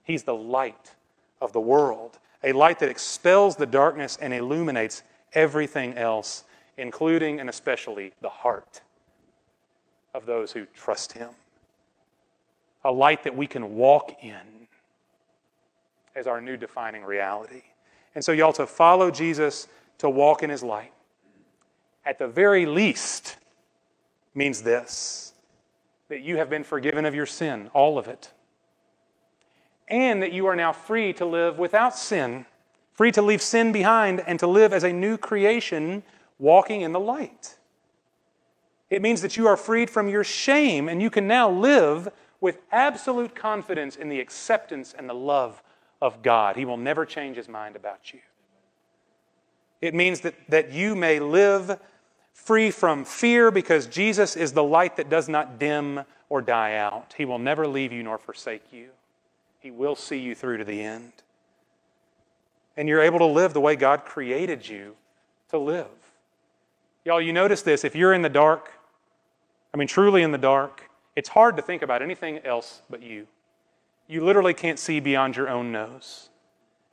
He's 0.04 0.22
the 0.22 0.36
light 0.36 0.94
of 1.40 1.52
the 1.52 1.60
world, 1.60 2.18
a 2.42 2.52
light 2.52 2.78
that 2.78 2.88
expels 2.88 3.56
the 3.56 3.66
darkness 3.66 4.18
and 4.20 4.32
illuminates 4.32 5.02
everything 5.32 5.96
else, 5.96 6.44
including 6.76 7.40
and 7.40 7.48
especially 7.48 8.12
the 8.20 8.28
heart 8.28 8.80
of 10.14 10.26
those 10.26 10.52
who 10.52 10.66
trust 10.74 11.12
Him. 11.12 11.30
A 12.84 12.90
light 12.90 13.24
that 13.24 13.36
we 13.36 13.46
can 13.46 13.76
walk 13.76 14.22
in 14.22 14.66
as 16.16 16.26
our 16.26 16.40
new 16.40 16.56
defining 16.56 17.04
reality. 17.04 17.62
And 18.14 18.24
so, 18.24 18.32
y'all, 18.32 18.52
to 18.54 18.66
follow 18.66 19.10
Jesus, 19.10 19.68
to 19.98 20.08
walk 20.08 20.42
in 20.42 20.50
His 20.50 20.62
light, 20.62 20.92
at 22.04 22.18
the 22.18 22.26
very 22.26 22.66
least, 22.66 23.36
means 24.34 24.62
this 24.62 25.26
that 26.08 26.22
you 26.22 26.38
have 26.38 26.50
been 26.50 26.64
forgiven 26.64 27.04
of 27.04 27.14
your 27.14 27.26
sin, 27.26 27.70
all 27.72 27.96
of 27.96 28.08
it 28.08 28.32
and 29.90 30.22
that 30.22 30.32
you 30.32 30.46
are 30.46 30.56
now 30.56 30.72
free 30.72 31.12
to 31.14 31.24
live 31.24 31.58
without 31.58 31.96
sin, 31.96 32.46
free 32.92 33.12
to 33.12 33.22
leave 33.22 33.42
sin 33.42 33.72
behind 33.72 34.22
and 34.26 34.38
to 34.38 34.46
live 34.46 34.72
as 34.72 34.84
a 34.84 34.92
new 34.92 35.18
creation 35.18 36.02
walking 36.38 36.80
in 36.80 36.92
the 36.92 37.00
light. 37.00 37.56
It 38.88 39.02
means 39.02 39.22
that 39.22 39.36
you 39.36 39.46
are 39.46 39.56
freed 39.56 39.90
from 39.90 40.08
your 40.08 40.24
shame 40.24 40.88
and 40.88 41.02
you 41.02 41.10
can 41.10 41.26
now 41.26 41.50
live 41.50 42.08
with 42.40 42.58
absolute 42.72 43.34
confidence 43.34 43.96
in 43.96 44.08
the 44.08 44.20
acceptance 44.20 44.94
and 44.96 45.08
the 45.08 45.14
love 45.14 45.62
of 46.00 46.22
God. 46.22 46.56
He 46.56 46.64
will 46.64 46.76
never 46.76 47.04
change 47.04 47.36
his 47.36 47.48
mind 47.48 47.76
about 47.76 48.12
you. 48.12 48.20
It 49.80 49.94
means 49.94 50.20
that, 50.20 50.34
that 50.48 50.72
you 50.72 50.94
may 50.94 51.20
live 51.20 51.78
free 52.32 52.70
from 52.70 53.04
fear 53.04 53.50
because 53.50 53.86
Jesus 53.86 54.36
is 54.36 54.52
the 54.52 54.64
light 54.64 54.96
that 54.96 55.08
does 55.08 55.28
not 55.28 55.58
dim 55.58 56.00
or 56.28 56.40
die 56.40 56.76
out. 56.76 57.14
He 57.16 57.24
will 57.24 57.38
never 57.38 57.66
leave 57.66 57.92
you 57.92 58.02
nor 58.02 58.18
forsake 58.18 58.72
you. 58.72 58.88
He 59.60 59.70
will 59.70 59.94
see 59.94 60.18
you 60.18 60.34
through 60.34 60.56
to 60.56 60.64
the 60.64 60.82
end. 60.82 61.12
And 62.76 62.88
you're 62.88 63.02
able 63.02 63.18
to 63.18 63.26
live 63.26 63.52
the 63.52 63.60
way 63.60 63.76
God 63.76 64.04
created 64.04 64.66
you 64.66 64.96
to 65.50 65.58
live. 65.58 65.86
Y'all, 67.04 67.20
you 67.20 67.32
notice 67.32 67.62
this. 67.62 67.84
If 67.84 67.94
you're 67.94 68.12
in 68.12 68.22
the 68.22 68.28
dark, 68.28 68.72
I 69.72 69.76
mean, 69.76 69.88
truly 69.88 70.22
in 70.22 70.32
the 70.32 70.38
dark, 70.38 70.90
it's 71.14 71.28
hard 71.28 71.56
to 71.56 71.62
think 71.62 71.82
about 71.82 72.02
anything 72.02 72.38
else 72.38 72.82
but 72.88 73.02
you. 73.02 73.26
You 74.08 74.24
literally 74.24 74.54
can't 74.54 74.78
see 74.78 74.98
beyond 74.98 75.36
your 75.36 75.48
own 75.48 75.72
nose. 75.72 76.30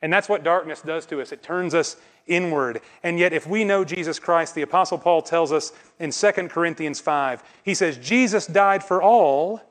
And 0.02 0.14
that's 0.14 0.30
what 0.30 0.44
darkness 0.44 0.82
does 0.82 1.06
to 1.08 1.22
us. 1.22 1.32
It 1.32 1.42
turns 1.42 1.74
us 1.74 1.98
inward. 2.28 2.82
And 3.02 3.18
yet, 3.18 3.34
if 3.34 3.48
we 3.48 3.64
know 3.64 3.84
Jesus 3.84 4.20
Christ, 4.20 4.54
the 4.54 4.62
Apostle 4.62 4.98
Paul 4.98 5.22
tells 5.22 5.52
us 5.52 5.72
in 6.00 6.12
2 6.12 6.32
Corinthians 6.50 7.00
5, 7.00 7.44
he 7.64 7.74
says, 7.74 7.98
Jesus 7.98 8.46
died 8.46 8.84
for 8.84 9.02
all 9.02 9.62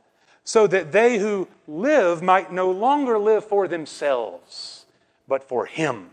so 0.46 0.68
that 0.68 0.92
they 0.92 1.18
who 1.18 1.48
live 1.66 2.22
might 2.22 2.52
no 2.52 2.70
longer 2.70 3.18
live 3.18 3.44
for 3.44 3.66
themselves, 3.66 4.86
but 5.26 5.42
for 5.42 5.66
Him 5.66 6.10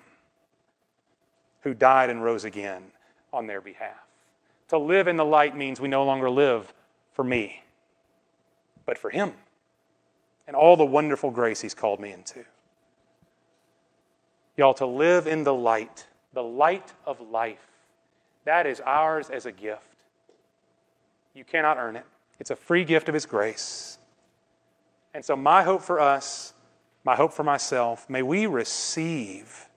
who 1.61 1.75
died 1.75 2.09
and 2.09 2.23
rose 2.23 2.43
again 2.43 2.81
on 3.31 3.45
their 3.45 3.61
behalf. 3.61 3.95
To 4.69 4.79
live 4.79 5.07
in 5.07 5.17
the 5.17 5.23
light 5.23 5.55
means 5.55 5.79
we 5.79 5.87
no 5.87 6.03
longer 6.03 6.31
live 6.31 6.73
for 7.13 7.23
me, 7.23 7.61
but 8.87 8.97
for 8.97 9.11
Him 9.11 9.33
and 10.47 10.55
all 10.55 10.75
the 10.75 10.83
wonderful 10.83 11.29
grace 11.29 11.61
He's 11.61 11.75
called 11.75 11.99
me 11.99 12.11
into. 12.11 12.43
Y'all, 14.57 14.73
to 14.73 14.87
live 14.87 15.27
in 15.27 15.43
the 15.43 15.53
light, 15.53 16.07
the 16.33 16.43
light 16.43 16.91
of 17.05 17.21
life, 17.21 17.67
that 18.45 18.65
is 18.65 18.81
ours 18.81 19.29
as 19.29 19.45
a 19.45 19.51
gift. 19.51 19.83
You 21.35 21.43
cannot 21.43 21.77
earn 21.77 21.95
it, 21.95 22.05
it's 22.39 22.49
a 22.49 22.55
free 22.55 22.83
gift 22.83 23.07
of 23.07 23.13
His 23.13 23.27
grace. 23.27 23.99
And 25.13 25.23
so, 25.23 25.35
my 25.35 25.63
hope 25.63 25.81
for 25.81 25.99
us, 25.99 26.53
my 27.03 27.15
hope 27.15 27.33
for 27.33 27.43
myself, 27.43 28.09
may 28.09 28.21
we 28.21 28.45
receive 28.45 29.69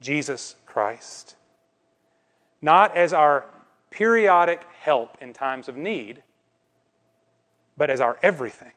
Jesus 0.00 0.56
Christ, 0.66 1.36
not 2.60 2.96
as 2.96 3.12
our 3.12 3.46
periodic 3.90 4.62
help 4.80 5.18
in 5.20 5.32
times 5.32 5.68
of 5.68 5.76
need, 5.76 6.22
but 7.76 7.90
as 7.90 8.00
our 8.00 8.18
everything, 8.22 8.72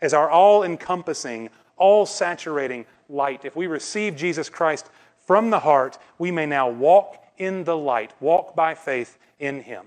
as 0.00 0.14
our 0.14 0.30
all 0.30 0.62
encompassing, 0.62 1.50
all 1.76 2.06
saturating 2.06 2.86
light. 3.08 3.44
If 3.44 3.54
we 3.54 3.66
receive 3.66 4.16
Jesus 4.16 4.48
Christ 4.48 4.88
from 5.26 5.50
the 5.50 5.60
heart, 5.60 5.98
we 6.18 6.30
may 6.30 6.46
now 6.46 6.68
walk 6.68 7.22
in 7.38 7.64
the 7.64 7.76
light, 7.76 8.12
walk 8.20 8.56
by 8.56 8.74
faith 8.74 9.18
in 9.38 9.62
Him, 9.62 9.84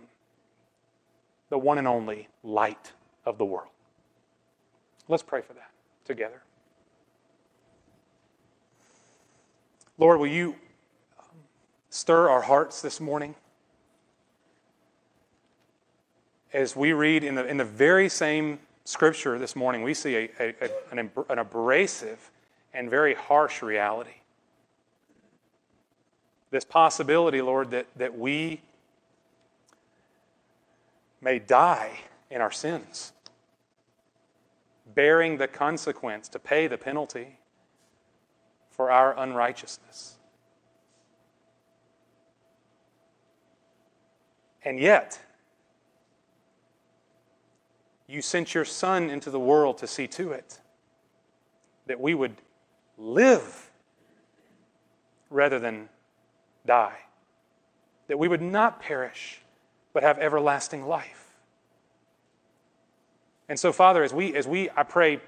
the 1.50 1.58
one 1.58 1.80
and 1.80 1.88
only 1.88 2.28
light 2.44 2.92
of 3.26 3.38
the 3.38 3.46
world. 3.46 3.70
Let's 5.10 5.24
pray 5.24 5.42
for 5.42 5.54
that 5.54 5.72
together. 6.06 6.44
Lord, 9.98 10.20
will 10.20 10.28
you 10.28 10.56
um, 11.20 11.26
stir 11.90 12.30
our 12.30 12.44
hearts 12.44 12.84
this 12.84 13.02
morning? 13.02 13.34
As 16.54 16.76
we 16.76 16.94
read 16.94 17.24
in 17.24 17.36
the, 17.36 17.46
in 17.46 17.58
the 17.58 17.66
very 17.66 18.08
same 18.08 18.60
scripture 18.86 19.40
this 19.40 19.56
morning, 19.56 19.82
we 19.82 19.96
see 19.96 20.16
a, 20.16 20.30
a, 20.40 20.56
a 20.62 20.70
an, 20.92 21.12
an 21.28 21.40
abrasive 21.40 22.32
and 22.72 22.88
very 22.88 23.16
harsh 23.16 23.64
reality. 23.64 24.22
This 26.52 26.66
possibility, 26.66 27.42
Lord, 27.42 27.72
that, 27.72 27.88
that 27.96 28.18
we 28.18 28.62
may 31.20 31.40
die 31.40 32.00
in 32.30 32.42
our 32.42 32.52
sins 32.52 33.12
bearing 34.96 35.38
the 35.38 35.48
consequence 35.48 36.28
to 36.30 36.40
pay 36.40 36.68
the 36.68 36.78
penalty 36.78 37.40
for 38.70 38.92
our 38.92 39.18
unrighteousness. 39.18 40.18
And 44.64 44.80
yet, 44.80 45.20
you 48.08 48.22
sent 48.22 48.54
your 48.54 48.66
Son 48.66 49.10
into 49.10 49.30
the 49.30 49.40
world 49.40 49.78
to 49.80 49.88
see 49.88 50.08
to 50.08 50.32
it 50.32 50.60
that 51.86 52.00
we 52.00 52.14
would 52.14 52.36
live 52.98 53.70
rather 55.30 55.60
than 55.60 55.90
die, 56.66 56.98
that 58.08 58.18
we 58.18 58.28
would 58.28 58.42
not 58.42 58.82
perish 58.82 59.42
but 59.94 60.04
have 60.04 60.20
everlasting 60.20 60.86
life. 60.86 61.29
And 63.50 63.60
so, 63.60 63.74
Father, 63.74 64.04
as 64.04 64.14
we, 64.14 64.36
as 64.36 64.48
we, 64.48 64.70
I 64.78 64.84
pray, 64.84 65.20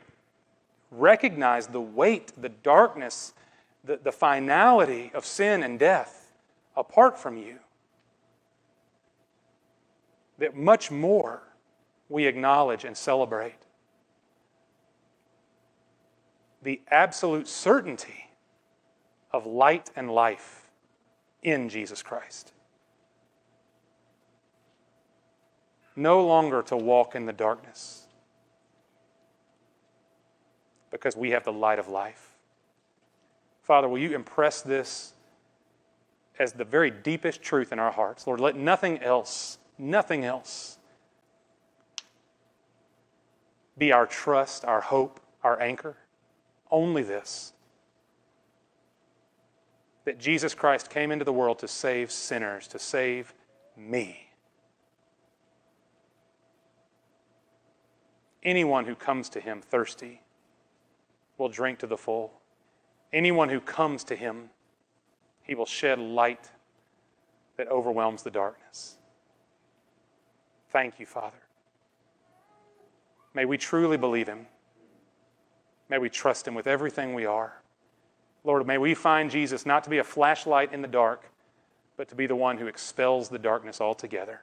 recognize 0.92 1.68
the 1.68 1.82
weight, 1.82 2.32
the 2.40 2.50
darkness, 2.50 3.34
the, 3.84 4.00
the 4.02 4.12
finality 4.12 5.12
of 5.16 5.26
sin 5.26 5.64
and 5.64 5.80
death 5.80 6.32
apart 6.78 7.18
from 7.18 7.36
you, 7.36 7.58
that 10.38 10.56
much 10.56 10.92
more 10.92 11.42
we 12.10 12.28
acknowledge 12.28 12.86
and 12.86 12.96
celebrate 12.96 13.56
the 16.62 16.80
absolute 16.90 17.48
certainty 17.48 18.30
of 19.32 19.48
light 19.48 19.90
and 19.96 20.12
life 20.12 20.70
in 21.42 21.70
Jesus 21.70 22.04
Christ. 22.04 22.54
No 25.96 26.26
longer 26.26 26.62
to 26.64 26.78
walk 26.78 27.16
in 27.16 27.26
the 27.26 27.34
darkness 27.34 28.01
because 30.92 31.16
we 31.16 31.32
have 31.32 31.44
the 31.44 31.54
light 31.54 31.80
of 31.80 31.88
life. 31.88 32.32
Father, 33.64 33.88
will 33.88 33.98
you 33.98 34.14
impress 34.14 34.62
this 34.62 35.14
as 36.38 36.54
the 36.54 36.66
very 36.66 36.92
deepest 36.92 37.42
truth 37.42 37.72
in 37.72 37.80
our 37.80 37.92
hearts? 37.92 38.28
Lord, 38.28 38.40
let 38.40 38.56
nothing 38.56 39.00
else, 39.00 39.58
nothing 39.78 40.26
else 40.26 40.78
be 43.78 43.92
our 43.92 44.06
trust, 44.06 44.66
our 44.66 44.82
hope, 44.82 45.20
our 45.44 45.60
anchor. 45.62 45.98
Only 46.70 47.04
this 47.04 47.54
that 50.04 50.20
Jesus 50.20 50.56
Christ 50.56 50.90
came 50.90 51.12
into 51.12 51.24
the 51.24 51.34
world 51.34 51.60
to 51.60 51.68
save 51.68 52.12
sinners, 52.12 52.68
to 52.70 52.80
save 52.80 53.34
me. 53.78 54.30
Anyone 58.44 58.86
who 58.86 58.96
comes 58.96 59.30
to 59.30 59.40
him 59.40 59.62
thirsty 59.62 60.22
will 61.42 61.50
drink 61.50 61.80
to 61.80 61.88
the 61.88 61.98
full. 61.98 62.32
Anyone 63.12 63.50
who 63.50 63.60
comes 63.60 64.04
to 64.06 64.16
him, 64.16 64.52
he 65.42 65.56
will 65.56 65.66
shed 65.66 66.00
light 66.00 66.50
that 67.58 67.68
overwhelms 67.68 68.22
the 68.24 68.30
darkness. 68.30 68.96
Thank 70.70 71.00
you, 71.00 71.06
Father. 71.06 71.42
May 73.34 73.46
we 73.46 73.58
truly 73.58 73.98
believe 73.98 74.28
him. 74.28 74.46
May 75.90 75.98
we 75.98 76.10
trust 76.10 76.48
him 76.48 76.54
with 76.54 76.68
everything 76.68 77.14
we 77.14 77.26
are. 77.26 77.62
Lord, 78.44 78.66
may 78.66 78.78
we 78.78 78.94
find 78.94 79.30
Jesus 79.30 79.66
not 79.66 79.84
to 79.84 79.90
be 79.90 79.98
a 79.98 80.04
flashlight 80.04 80.72
in 80.72 80.82
the 80.82 80.88
dark, 80.88 81.30
but 81.98 82.08
to 82.10 82.16
be 82.16 82.28
the 82.28 82.36
one 82.36 82.58
who 82.58 82.68
expels 82.68 83.30
the 83.30 83.40
darkness 83.40 83.82
altogether, 83.82 84.42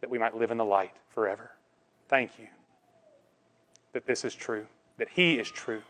that 0.00 0.10
we 0.10 0.18
might 0.18 0.36
live 0.36 0.50
in 0.50 0.58
the 0.58 0.64
light 0.64 0.94
forever. 1.08 1.50
Thank 2.08 2.38
you 2.38 2.46
that 3.92 4.06
this 4.06 4.24
is 4.24 4.34
true 4.34 4.66
that 4.98 5.08
He 5.14 5.38
is 5.38 5.50
true. 5.50 5.82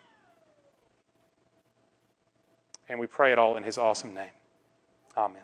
And 2.88 3.00
we 3.00 3.07
pray 3.07 3.32
it 3.32 3.38
all 3.38 3.57
in 3.57 3.62
His 3.62 3.78
awesome 3.78 4.14
name. 4.14 4.30
Amen. 5.16 5.42